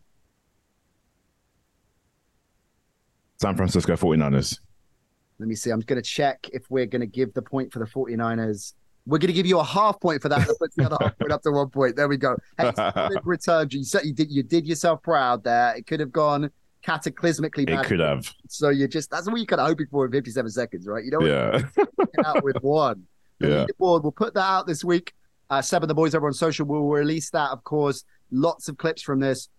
[3.39, 4.59] San Francisco 49ers.
[5.39, 5.69] Let me see.
[5.69, 8.73] I'm going to check if we're going to give the point for the 49ers.
[9.05, 10.47] We're going to give you a half point for that.
[10.47, 11.95] That puts the other half point up to one point.
[11.95, 12.35] There we go.
[12.57, 13.67] Hey, solid return.
[13.71, 14.31] You said you did.
[14.31, 15.75] You did yourself proud there.
[15.77, 16.49] It could have gone
[16.85, 17.85] cataclysmically It bad.
[17.85, 18.33] could have.
[18.49, 21.05] So you just that's what you're kind of hoping for in 57 seconds, right?
[21.05, 21.61] You don't Yeah.
[22.25, 23.03] out with one.
[23.39, 23.65] Yeah.
[23.65, 24.03] leaderboard.
[24.03, 25.13] We'll put that out this week.
[25.49, 28.03] Uh, Seb and the boys over on social We'll release that, of course.
[28.31, 29.49] Lots of clips from this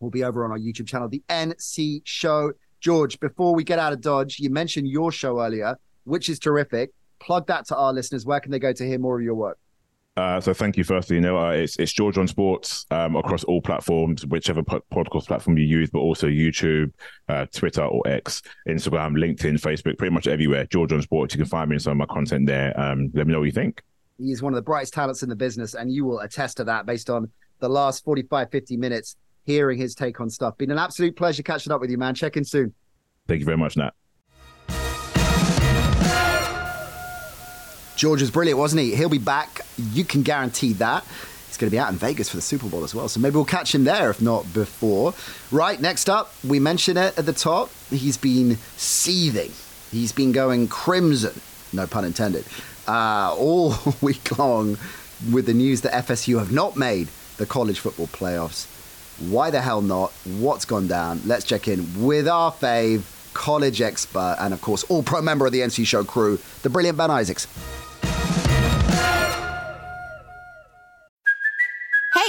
[0.00, 2.52] will be over on our YouTube channel, the NC Show.
[2.80, 6.90] George, before we get out of Dodge, you mentioned your show earlier, which is terrific.
[7.20, 8.24] Plug that to our listeners.
[8.24, 9.58] Where can they go to hear more of your work?
[10.18, 11.14] Uh, so thank you, firstly.
[11.14, 15.28] You know, uh, it's it's George on Sports um, across all platforms, whichever po- podcast
[15.28, 16.92] platform you use, but also YouTube,
[17.28, 20.66] uh, Twitter or X, Instagram, LinkedIn, Facebook, pretty much everywhere.
[20.66, 21.34] George on Sports.
[21.34, 22.78] You can find me in some of my content there.
[22.78, 23.80] Um, let me know what you think.
[24.18, 26.84] He's one of the brightest talents in the business, and you will attest to that
[26.84, 29.14] based on the last 45, 50 minutes
[29.44, 30.58] hearing his take on stuff.
[30.58, 32.16] Been an absolute pleasure catching up with you, man.
[32.16, 32.74] Check in soon.
[33.28, 33.94] Thank you very much, Nat.
[37.98, 38.94] George was brilliant, wasn't he?
[38.94, 39.62] He'll be back.
[39.76, 41.04] You can guarantee that.
[41.48, 43.08] He's going to be out in Vegas for the Super Bowl as well.
[43.08, 45.14] So maybe we'll catch him there, if not before.
[45.50, 47.70] Right, next up, we mentioned it at the top.
[47.90, 49.50] He's been seething.
[49.90, 51.40] He's been going crimson,
[51.72, 52.44] no pun intended,
[52.86, 54.78] uh, all week long
[55.32, 58.66] with the news that FSU have not made the college football playoffs.
[59.28, 60.12] Why the hell not?
[60.38, 61.22] What's gone down?
[61.26, 63.02] Let's check in with our fave
[63.34, 66.96] college expert and, of course, all pro member of the NC Show crew, the brilliant
[66.96, 67.48] Ben Isaacs.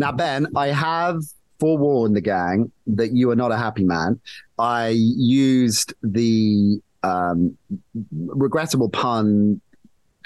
[0.00, 1.20] Now, Ben, I have
[1.58, 4.18] forewarned the gang that you are not a happy man.
[4.58, 7.58] I used the um,
[8.10, 9.60] regrettable pun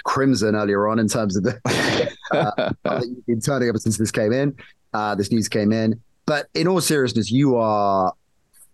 [0.05, 1.59] crimson earlier on in terms of the
[2.31, 4.55] uh, that you've been turning ever since this came in,
[4.93, 6.01] uh, this news came in.
[6.25, 8.13] But in all seriousness, you are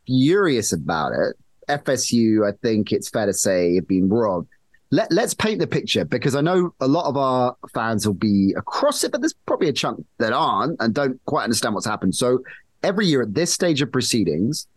[0.05, 1.35] furious about it.
[1.67, 4.49] FSU, I think it's fair to say, have been robbed.
[4.93, 8.53] Let, let's paint the picture because I know a lot of our fans will be
[8.57, 12.13] across it, but there's probably a chunk that aren't and don't quite understand what's happened.
[12.13, 12.43] So
[12.83, 14.67] every year at this stage of proceedings,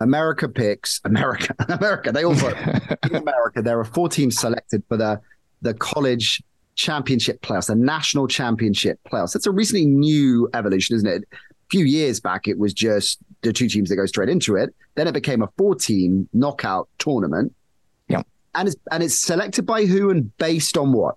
[0.00, 1.54] America picks America.
[1.68, 2.12] America.
[2.12, 2.56] They all vote
[3.10, 3.62] in America.
[3.62, 5.20] There are four teams selected for the
[5.62, 6.42] the college
[6.74, 9.36] championship playoffs, the national championship playoffs.
[9.36, 11.24] It's a recently new evolution, isn't it?
[11.32, 11.36] A
[11.70, 14.74] few years back, it was just the two teams that go straight into it.
[14.96, 17.54] Then it became a four team knockout tournament.
[18.54, 21.16] And it's and it's selected by who and based on what?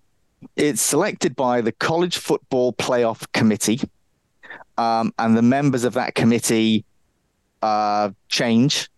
[0.55, 3.81] It's selected by the College Football Playoff Committee,
[4.77, 6.85] um, and the members of that committee
[7.61, 8.89] uh, change,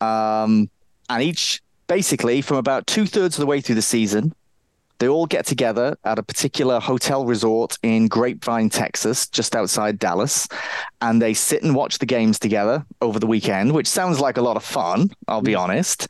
[0.00, 0.70] um,
[1.10, 4.32] and each basically from about two thirds of the way through the season,
[4.98, 10.46] they all get together at a particular hotel resort in Grapevine, Texas, just outside Dallas,
[11.00, 14.42] and they sit and watch the games together over the weekend, which sounds like a
[14.42, 15.10] lot of fun.
[15.26, 16.06] I'll be honest.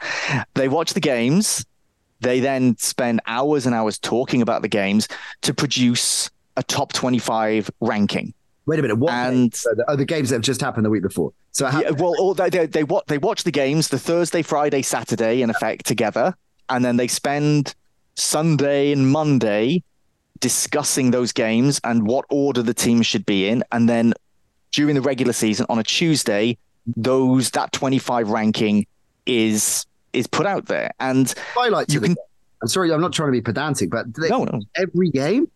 [0.55, 1.65] They watch the games.
[2.23, 5.09] They then spend hours and hours talking about the games
[5.43, 8.33] to produce a top 25 ranking.
[8.65, 8.97] Wait a minute.
[8.97, 11.33] What And- the, oh, the games that have just happened the week before.
[11.51, 14.83] So Yeah, well, all, they, they, they, wa- they watch the games the Thursday, Friday,
[14.83, 16.35] Saturday in effect together,
[16.69, 17.75] and then they spend
[18.15, 19.83] Sunday and Monday
[20.39, 24.15] discussing those games and what order the teams should be in, and then
[24.71, 26.57] during the regular season on a Tuesday,
[26.97, 28.87] those that 25 ranking
[29.27, 32.25] is is put out there, and highlights you can game.
[32.63, 34.61] I'm sorry, I'm not trying to be pedantic, but they, No, no.
[34.77, 35.51] every game.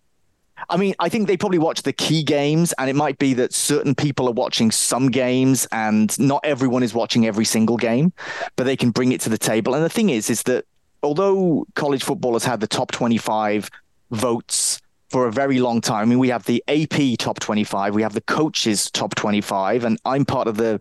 [0.70, 3.52] I mean, I think they probably watch the key games, and it might be that
[3.52, 8.12] certain people are watching some games, and not everyone is watching every single game,
[8.57, 9.74] but they can bring it to the table.
[9.74, 10.64] And the thing is, is that
[11.02, 13.70] although college football has had the top 25
[14.11, 14.80] votes
[15.11, 18.14] for a very long time, I mean, we have the AP top 25, we have
[18.14, 20.80] the coaches top 25, and I'm part of the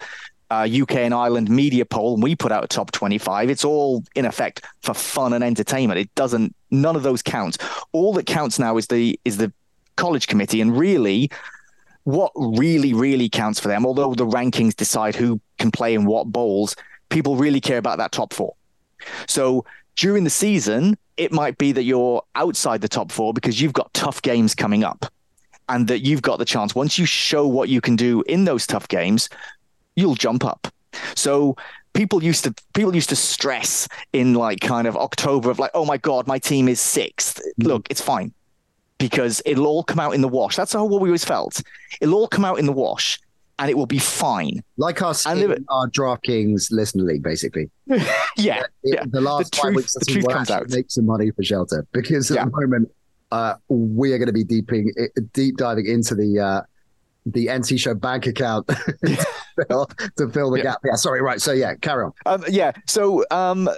[0.51, 3.49] uh, UK and Ireland media poll, and we put out a top 25.
[3.49, 5.99] It's all in effect for fun and entertainment.
[5.99, 6.55] It doesn't.
[6.71, 7.57] None of those count.
[7.91, 9.51] All that counts now is the is the
[9.95, 11.31] college committee, and really,
[12.03, 13.85] what really really counts for them.
[13.85, 16.75] Although the rankings decide who can play in what bowls,
[17.09, 18.55] people really care about that top four.
[19.27, 19.65] So
[19.95, 23.93] during the season, it might be that you're outside the top four because you've got
[23.93, 25.05] tough games coming up
[25.69, 28.67] and that you've got the chance once you show what you can do in those
[28.67, 29.29] tough games
[29.95, 30.67] you'll jump up.
[31.15, 31.55] So
[31.93, 35.85] people used to people used to stress in like kind of October of like, oh
[35.85, 37.41] my god, my team is sixth.
[37.59, 37.67] Mm.
[37.67, 38.33] Look, it's fine
[38.97, 40.55] because it'll all come out in the wash.
[40.55, 41.61] That's how what we always felt.
[42.01, 43.19] It'll all come out in the wash.
[43.57, 47.69] And it will be fine, like us and in our DraftKings listener league, basically.
[47.87, 48.03] yeah,
[48.35, 49.05] it, yeah.
[49.07, 50.69] The last the truth, weeks, the truth comes out.
[50.69, 52.43] Make some money for shelter because at yeah.
[52.43, 52.91] the moment
[53.31, 54.91] uh, we are going to be deeping,
[55.31, 56.61] deep diving into the uh,
[57.25, 58.75] the NC Show bank account to,
[59.67, 59.87] fill,
[60.17, 60.63] to fill the yeah.
[60.63, 60.79] gap.
[60.83, 61.41] Yeah, sorry, right.
[61.41, 62.13] So yeah, carry on.
[62.25, 63.69] Um, yeah, so um,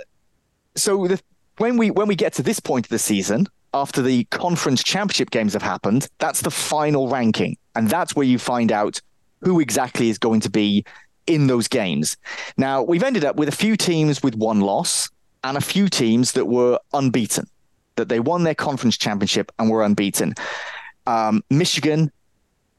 [0.75, 1.21] so the,
[1.57, 5.32] when we when we get to this point of the season, after the conference championship
[5.32, 9.01] games have happened, that's the final ranking, and that's where you find out
[9.41, 10.84] who exactly is going to be
[11.28, 12.17] in those games.
[12.57, 15.09] Now we've ended up with a few teams with one loss
[15.43, 17.45] and a few teams that were unbeaten,
[17.95, 20.34] that they won their conference championship and were unbeaten.
[21.05, 22.11] Um, Michigan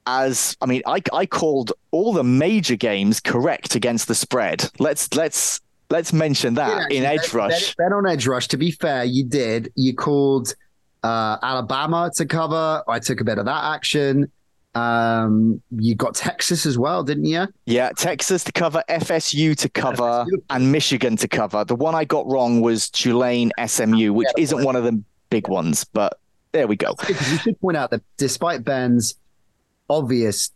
[0.09, 4.69] as I mean, I I called all the major games correct against the spread.
[4.79, 7.75] Let's let's let's mention that in Edge Rush.
[7.77, 8.49] Bet, bet, on Edge Rush.
[8.49, 9.71] To be fair, you did.
[9.77, 10.55] You called
[11.03, 12.83] uh, Alabama to cover.
[12.89, 14.33] I took a bit of that action.
[14.75, 17.47] Um, you got Texas as well, didn't you?
[17.67, 20.43] Yeah, Texas to cover, FSU to cover, FSU.
[20.51, 21.65] and Michigan to cover.
[21.65, 25.49] The one I got wrong was Tulane SMU, which yeah, isn't one of the big
[25.49, 26.19] ones, but
[26.53, 26.95] there we go.
[27.09, 29.17] You should point out that despite Ben's
[29.89, 30.53] obvious,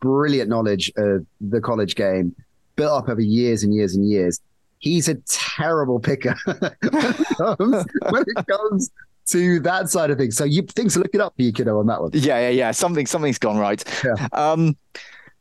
[0.00, 2.34] brilliant knowledge of the college game
[2.76, 4.40] built up over years and years and years.
[4.78, 8.90] He's a terrible picker when, it comes, when it comes
[9.26, 10.36] to that side of things.
[10.36, 12.10] So you things to look it up for you, kiddo, on that one.
[12.12, 12.70] Yeah, yeah, yeah.
[12.70, 13.82] Something something's gone right.
[14.04, 14.28] Yeah.
[14.32, 14.76] Um,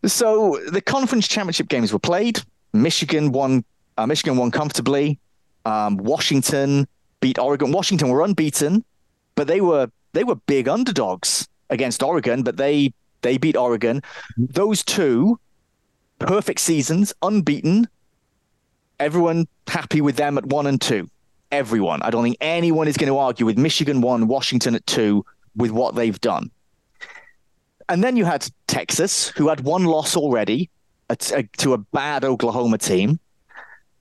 [0.06, 2.40] so the conference championship games were played.
[2.74, 3.64] Michigan won.
[3.98, 5.20] Uh, Michigan won comfortably.
[5.66, 6.88] Um, Washington
[7.20, 7.72] beat Oregon.
[7.72, 8.84] Washington were unbeaten,
[9.36, 12.44] but they were they were big underdogs against Oregon.
[12.44, 12.94] But they
[13.24, 14.02] they beat Oregon.
[14.02, 14.46] Mm-hmm.
[14.50, 15.40] Those two,
[16.20, 17.88] perfect seasons, unbeaten.
[19.00, 21.10] Everyone happy with them at one and two.
[21.52, 22.02] Everyone.
[22.04, 25.72] I don't think anyone is going to argue with Michigan one, Washington at two with
[25.72, 26.52] what they've done.
[27.90, 30.70] And then you had Texas, who had one loss already
[31.10, 31.16] uh,
[31.58, 33.20] to a bad Oklahoma team.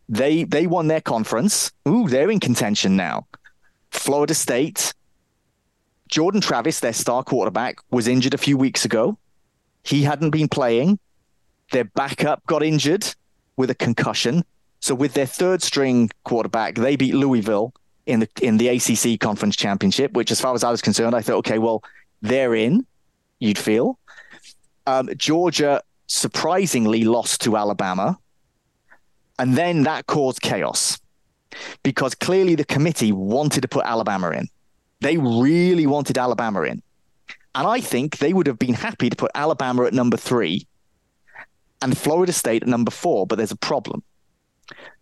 [0.08, 1.72] They they won their conference.
[1.88, 3.26] Ooh, they're in contention now.
[3.90, 4.94] Florida State
[6.12, 9.16] Jordan Travis, their star quarterback, was injured a few weeks ago.
[9.82, 10.98] He hadn't been playing.
[11.70, 13.14] Their backup got injured
[13.56, 14.44] with a concussion.
[14.80, 17.72] So with their third string quarterback, they beat Louisville
[18.04, 21.22] in the in the ACC conference championship, which as far as I was concerned, I
[21.22, 21.82] thought, okay, well,
[22.20, 22.84] they're in,
[23.38, 23.98] you'd feel.
[24.86, 28.18] Um, Georgia surprisingly lost to Alabama.
[29.38, 31.00] And then that caused chaos
[31.82, 34.50] because clearly the committee wanted to put Alabama in.
[35.02, 36.80] They really wanted Alabama in.
[37.54, 40.66] And I think they would have been happy to put Alabama at number three
[41.82, 43.26] and Florida State at number four.
[43.26, 44.02] But there's a problem.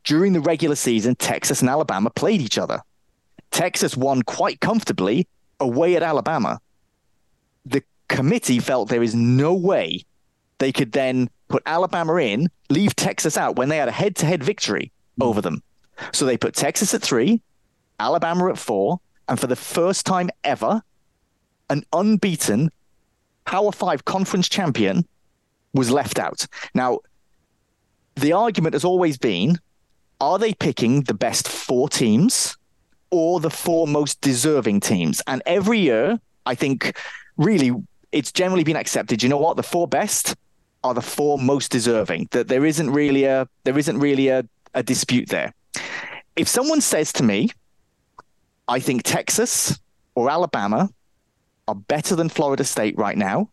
[0.04, 2.80] During the regular season, Texas and Alabama played each other.
[3.50, 5.28] Texas won quite comfortably
[5.60, 6.60] away at Alabama.
[7.66, 10.04] The committee felt there is no way
[10.58, 14.26] they could then put Alabama in, leave Texas out when they had a head to
[14.26, 14.90] head victory
[15.20, 15.62] over them.
[16.12, 17.42] So they put Texas at three,
[17.98, 19.00] Alabama at four,
[19.30, 20.82] and for the first time ever,
[21.70, 22.70] an unbeaten
[23.46, 25.06] Power Five conference champion
[25.72, 26.46] was left out.
[26.74, 26.98] Now,
[28.16, 29.58] the argument has always been
[30.20, 32.58] are they picking the best four teams
[33.10, 35.22] or the four most deserving teams?
[35.26, 36.98] And every year, I think
[37.36, 37.72] really
[38.12, 39.22] it's generally been accepted.
[39.22, 39.56] You know what?
[39.56, 40.36] The four best
[40.82, 42.28] are the four most deserving.
[42.32, 45.54] That there isn't really a there isn't really a, a dispute there.
[46.34, 47.50] If someone says to me,
[48.70, 49.80] I think Texas
[50.14, 50.88] or Alabama
[51.66, 53.50] are better than Florida State right now,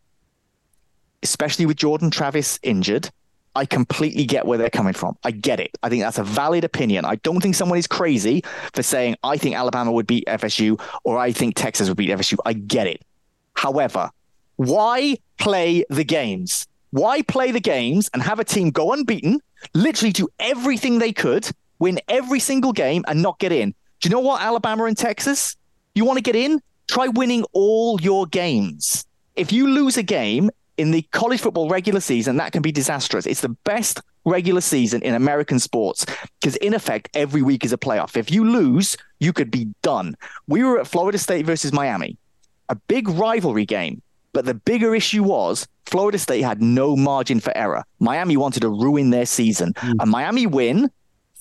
[1.23, 3.09] especially with Jordan Travis injured.
[3.55, 5.17] I completely get where they're coming from.
[5.23, 5.71] I get it.
[5.81, 7.03] I think that's a valid opinion.
[7.03, 8.43] I don't think someone is crazy
[8.73, 12.37] for saying, I think Alabama would beat FSU or I think Texas would beat FSU.
[12.45, 13.01] I get it.
[13.55, 14.11] However,
[14.57, 16.67] why play the games?
[16.91, 19.39] Why play the games and have a team go unbeaten,
[19.73, 21.49] literally do everything they could,
[21.79, 23.73] win every single game, and not get in?
[23.99, 25.55] Do you know what, Alabama and Texas?
[25.95, 26.61] You want to get in?
[26.87, 29.05] Try winning all your games.
[29.35, 33.25] If you lose a game in the college football regular season, that can be disastrous.
[33.25, 36.05] It's the best regular season in American sports
[36.39, 38.15] because, in effect, every week is a playoff.
[38.15, 40.15] If you lose, you could be done.
[40.47, 42.17] We were at Florida State versus Miami,
[42.69, 44.01] a big rivalry game.
[44.33, 47.83] But the bigger issue was Florida State had no margin for error.
[47.99, 49.73] Miami wanted to ruin their season.
[49.73, 49.95] Mm.
[50.01, 50.91] A Miami win,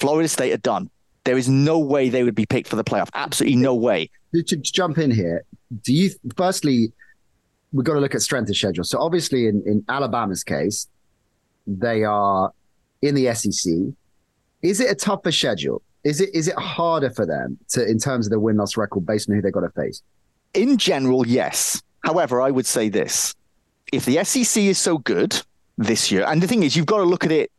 [0.01, 0.89] Florida State are done.
[1.27, 3.09] There is no way they would be picked for the playoff.
[3.15, 4.09] Absolutely no way.
[4.33, 5.45] To jump in here,
[5.83, 6.93] do you firstly
[7.73, 8.85] we've got to look at strength of schedule.
[8.85, 10.89] So obviously, in, in Alabama's case,
[11.67, 12.53] they are
[13.03, 13.73] in the SEC.
[14.63, 15.83] Is it a tougher schedule?
[16.05, 19.05] Is it is it harder for them to in terms of the win loss record
[19.05, 20.03] based on who they've got to face?
[20.55, 21.83] In general, yes.
[22.05, 23.35] However, I would say this:
[23.93, 25.41] if the SEC is so good
[25.77, 27.51] this year, and the thing is, you've got to look at it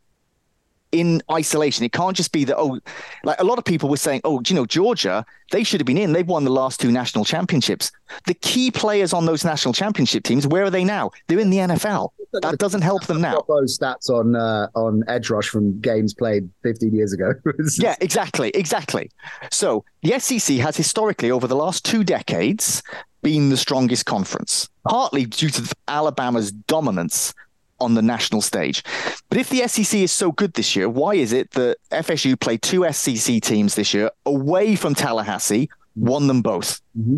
[0.91, 1.85] in isolation.
[1.85, 2.79] It can't just be that, oh,
[3.23, 5.97] like a lot of people were saying, oh, you know, Georgia, they should have been
[5.97, 6.13] in.
[6.13, 7.91] They've won the last two national championships.
[8.25, 11.11] The key players on those national championship teams, where are they now?
[11.27, 12.09] They're in the NFL.
[12.33, 13.43] That doesn't help them now.
[13.47, 17.33] Those stats on uh, on edge rush from games played 15 years ago.
[17.77, 19.09] yeah, exactly, exactly.
[19.51, 22.83] So the SEC has historically, over the last two decades,
[23.21, 27.33] been the strongest conference, partly due to Alabama's dominance
[27.80, 28.84] on the national stage.
[29.30, 32.61] But if the SEC is so good this year, why is it that FSU played
[32.61, 36.82] two SEC teams this year away from Tallahassee, won them both?
[36.97, 37.17] Mm-hmm.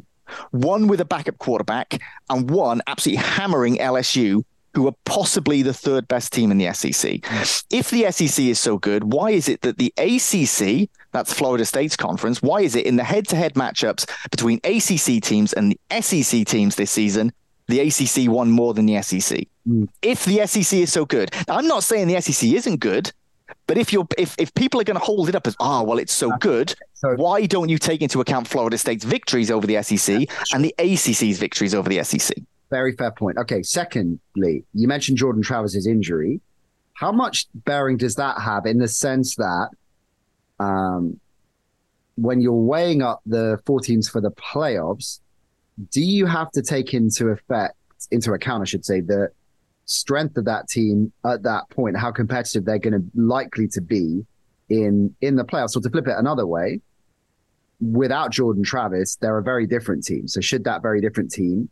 [0.52, 2.00] One with a backup quarterback
[2.30, 4.44] and one absolutely hammering LSU,
[4.76, 6.94] who are possibly the third best team in the SEC.
[6.94, 7.76] Mm-hmm.
[7.76, 11.98] If the SEC is so good, why is it that the ACC, that's Florida State's
[11.98, 16.02] conference, why is it in the head to head matchups between ACC teams and the
[16.02, 17.34] SEC teams this season,
[17.70, 19.48] the ACC won more than the SEC?
[19.68, 19.88] Mm.
[20.02, 23.12] If the SEC is so good, now, I'm not saying the SEC isn't good,
[23.68, 25.84] but if you're if, if people are going to hold it up as ah oh,
[25.84, 29.66] well it's so good, so, why don't you take into account Florida State's victories over
[29.66, 32.38] the SEC and the ACC's victories over the SEC?
[32.70, 33.38] Very fair point.
[33.38, 36.42] Okay, secondly, you mentioned Jordan Travis's injury.
[36.94, 39.70] How much bearing does that have in the sense that
[40.60, 41.20] um,
[42.16, 45.20] when you're weighing up the four teams for the playoffs,
[45.92, 47.76] do you have to take into effect
[48.12, 49.30] into account, I should say, the
[49.86, 54.26] strength of that team at that point, how competitive they're going to likely to be
[54.70, 55.76] in in the playoffs.
[55.76, 56.82] Or to flip it another way,
[57.82, 60.28] without Jordan Travis, they're a very different team.
[60.28, 61.70] So should that very different team,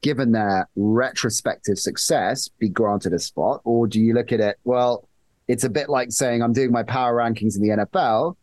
[0.00, 4.58] given their retrospective success, be granted a spot, or do you look at it?
[4.64, 5.08] Well,
[5.46, 8.36] it's a bit like saying I'm doing my power rankings in the NFL.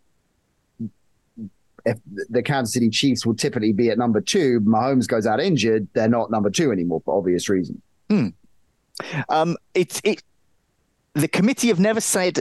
[1.85, 5.87] If the Kansas City Chiefs will typically be at number two, Mahomes goes out injured,
[5.93, 7.79] they're not number two anymore for obvious reasons.
[8.09, 8.29] Hmm.
[9.29, 10.23] Um, it's it.
[11.13, 12.39] The committee have never said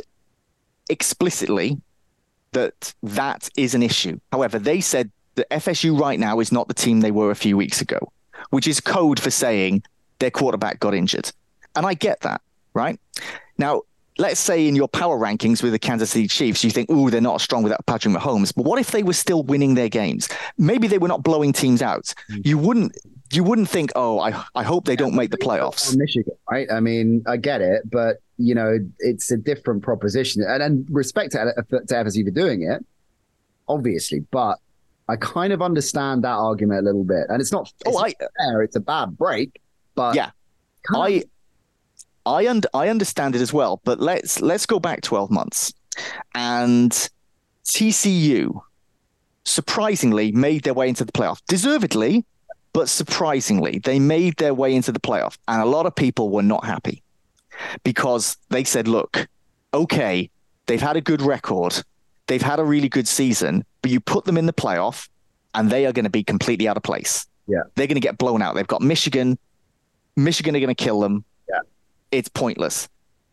[0.89, 1.81] explicitly
[2.53, 4.19] that that is an issue.
[4.33, 7.57] However, they said that FSU right now is not the team they were a few
[7.57, 8.13] weeks ago,
[8.51, 9.83] which is code for saying
[10.19, 11.31] their quarterback got injured.
[11.77, 12.41] And I get that,
[12.73, 12.99] right?
[13.59, 13.83] Now,
[14.19, 17.21] let's say in your power rankings with the Kansas City Chiefs, you think, oh, they're
[17.21, 18.55] not strong without Patrick Mahomes.
[18.55, 20.29] But what if they were still winning their games?
[20.59, 22.15] Maybe they were not blowing teams out.
[22.31, 22.47] Mm.
[22.47, 22.97] You wouldn't
[23.33, 25.97] you wouldn't think, oh, I I hope they don't make the playoffs.
[25.97, 26.71] Michigan, right?
[26.71, 31.33] I mean, I get it, but you know, it's a different proposition, and, and respect
[31.33, 32.85] to, to FSU for doing it,
[33.69, 34.59] obviously, but
[35.09, 37.73] I kind of understand that argument a little bit, and it's not.
[37.87, 38.63] It's oh, I, fair.
[38.63, 39.61] It's a bad break,
[39.95, 40.31] but yeah,
[40.95, 41.25] I
[42.27, 43.81] I und- I understand it as well.
[43.85, 45.73] But let's let's go back twelve months,
[46.35, 46.91] and
[47.65, 48.61] TCU
[49.45, 52.25] surprisingly made their way into the playoff, deservedly
[52.75, 56.43] but surprisingly, they made their way into the playoff, and a lot of people were
[56.43, 57.03] not happy
[57.85, 59.29] because they said, look,
[59.73, 60.29] okay,
[60.67, 61.81] they've had a good record,
[62.27, 65.09] they've had a really good season, but you put them in the playoff,
[65.55, 67.27] and they are going to be completely out of place.
[67.47, 67.63] Yeah.
[67.77, 68.57] They're going to get blown out.
[68.57, 69.39] They've got Michigan.
[70.17, 71.25] Michigan are going to kill them.
[71.49, 71.61] Yeah.
[72.15, 72.89] It's pointless.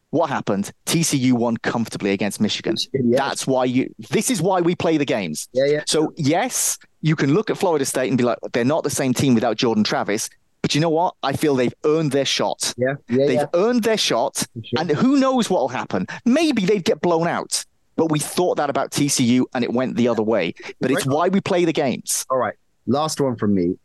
[0.10, 0.72] What happened?
[0.88, 2.76] TCU won comfortably against Michigan.
[2.94, 3.04] Yes.
[3.18, 3.94] That's why you.
[4.10, 5.48] This is why we play the games.
[5.54, 5.84] Yeah, yeah.
[5.88, 9.14] So yes, you can look at Florida State and be like, they're not the same
[9.14, 10.30] team without Jordan Travis.
[10.62, 11.16] But you know what?
[11.24, 12.74] I feel they've earned their shot.
[12.78, 13.46] Yeah, yeah They've yeah.
[13.54, 14.46] earned their shot.
[14.64, 14.80] Sure.
[14.80, 16.08] And who knows what will happen?
[16.26, 17.66] Maybe they'd get blown out.
[17.96, 20.54] But we thought that about TCU and it went the other way.
[20.80, 22.26] But it's why we play the games.
[22.30, 22.56] All right.
[22.88, 23.78] Last one from me.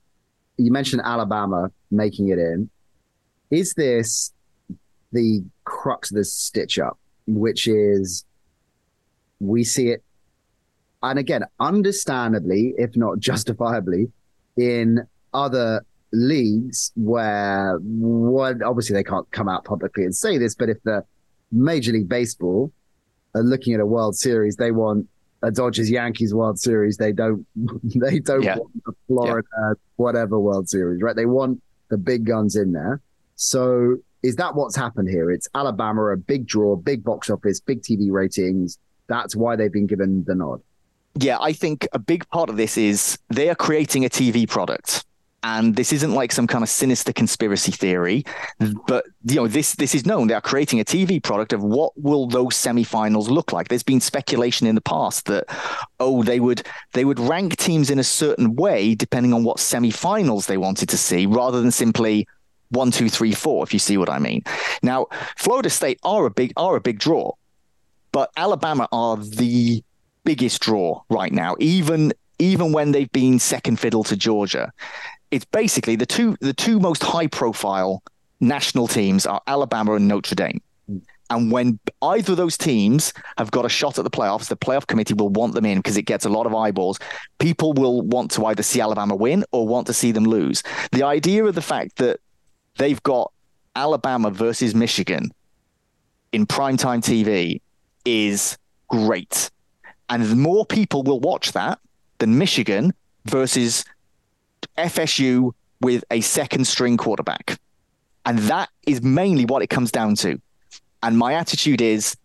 [0.59, 2.69] You mentioned Alabama making it in.
[3.51, 4.33] Is this
[5.17, 8.25] the crux of this stitch up, which is
[9.41, 10.03] we see it
[11.03, 14.11] and again, understandably, if not justifiably,
[14.57, 20.69] in other leagues where one obviously they can't come out publicly and say this, but
[20.69, 21.05] if the
[21.53, 22.73] Major League Baseball
[23.35, 25.07] are looking at a World Series, they want
[25.43, 26.97] a Dodgers Yankees World Series.
[26.97, 27.47] They don't
[27.85, 28.57] they don't Yeah.
[28.59, 29.49] want a Florida
[29.97, 31.15] whatever World Series, right?
[31.15, 31.61] They want
[31.91, 33.01] the big guns in there.
[33.37, 33.97] So
[34.27, 35.31] is that what's happened here?
[35.31, 38.77] It's Alabama, a big draw, big box office, big TV ratings.
[39.07, 40.61] That's why they've been given the nod.
[41.15, 45.05] Yeah, I think a big part of this is they are creating a TV product.
[45.43, 48.25] And this isn't like some kind of sinister conspiracy theory,
[48.89, 50.27] but you know this this is known.
[50.27, 53.69] They are creating a TV product of what will those semifinals look like.
[53.69, 55.45] There's been speculation in the past that
[56.01, 60.47] oh they would they would rank teams in a certain way depending on what semifinals
[60.47, 62.27] they wanted to see, rather than simply
[62.71, 63.63] one, two, three, four.
[63.63, 64.43] If you see what I mean.
[64.83, 65.07] Now,
[65.37, 67.33] Florida State are a big are a big draw,
[68.13, 69.83] but Alabama are the
[70.25, 71.57] biggest draw right now.
[71.59, 74.73] Even even when they've been second fiddle to Georgia,
[75.31, 78.03] it's basically the two the two most high profile
[78.41, 80.61] national teams are Alabama and Notre Dame.
[81.29, 84.87] And when either of those teams have got a shot at the playoffs, the playoff
[84.87, 87.01] committee will want them in because it gets a lot of eyeballs.
[87.39, 90.63] People will want to either see Alabama win or want to see them lose.
[90.93, 92.21] The idea of the fact that
[92.77, 93.33] they've got
[93.75, 95.31] Alabama versus Michigan
[96.33, 97.61] in primetime TV
[98.05, 98.59] is
[98.89, 99.51] great.
[100.09, 101.79] And more people will watch that
[102.19, 103.85] than Michigan versus
[104.79, 107.59] FSU with a second string quarterback.
[108.25, 110.41] And that is mainly what it comes down to.
[111.03, 112.17] And my attitude is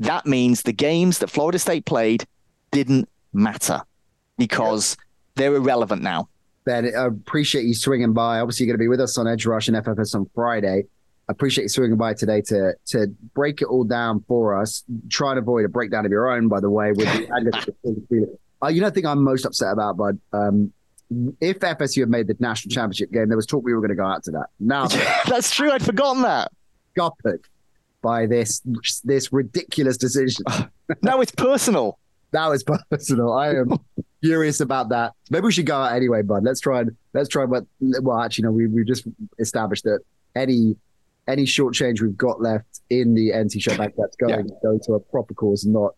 [0.00, 2.26] that means the games that Florida State played
[2.70, 3.82] didn't matter
[4.36, 4.96] because
[5.34, 6.28] they're irrelevant now.
[6.68, 8.40] Ben, I appreciate you swinging by.
[8.40, 10.84] Obviously, you're going to be with us on Edge Rush and FFS on Friday.
[11.26, 14.84] I appreciate you swinging by today to to break it all down for us.
[15.08, 16.92] Try and avoid a breakdown of your own, by the way.
[16.92, 20.20] With the, uh, you know, the thing I'm most upset about, bud.
[20.34, 20.70] Um,
[21.40, 23.94] if FSU had made the national championship game, there was talk we were going to
[23.94, 24.48] go out to that.
[24.60, 24.88] Now
[25.26, 25.72] that's true.
[25.72, 26.52] I'd forgotten that.
[26.94, 27.46] Scuppered
[28.02, 28.60] by this
[29.04, 30.44] this ridiculous decision.
[31.02, 31.98] now it's personal.
[32.34, 33.32] Now it's personal.
[33.32, 33.78] I am
[34.22, 35.12] furious about that.
[35.30, 36.44] Maybe we should go out anyway, bud.
[36.44, 37.46] Let's try and let's try.
[37.46, 38.52] But well, actually, no.
[38.52, 39.06] We we just
[39.38, 40.00] established that
[40.34, 40.76] any
[41.26, 44.54] any short change we've got left in the NC Show back that's going Yeah.
[44.62, 45.94] go to a proper cause, not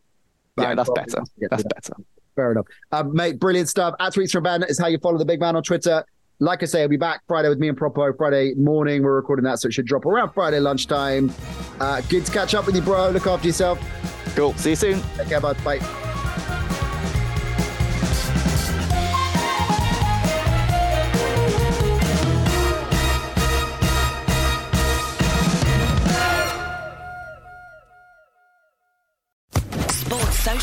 [0.58, 1.22] Yeah, that's better.
[1.50, 1.94] That's better.
[2.36, 2.66] Fair enough.
[2.92, 3.94] Um, mate, brilliant stuff.
[4.00, 6.04] At Tweets from Ben is how you follow the big man on Twitter.
[6.42, 8.16] Like I say, I'll be back Friday with me and Propo.
[8.16, 11.30] Friday morning, we're recording that, so it should drop around Friday lunchtime.
[11.80, 13.10] Uh, good to catch up with you, bro.
[13.10, 13.78] Look after yourself.
[14.34, 14.54] Cool.
[14.54, 15.02] See you soon.
[15.16, 15.62] Take care, bud.
[15.62, 16.09] Bye.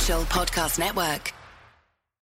[0.08, 1.37] Podcast Network.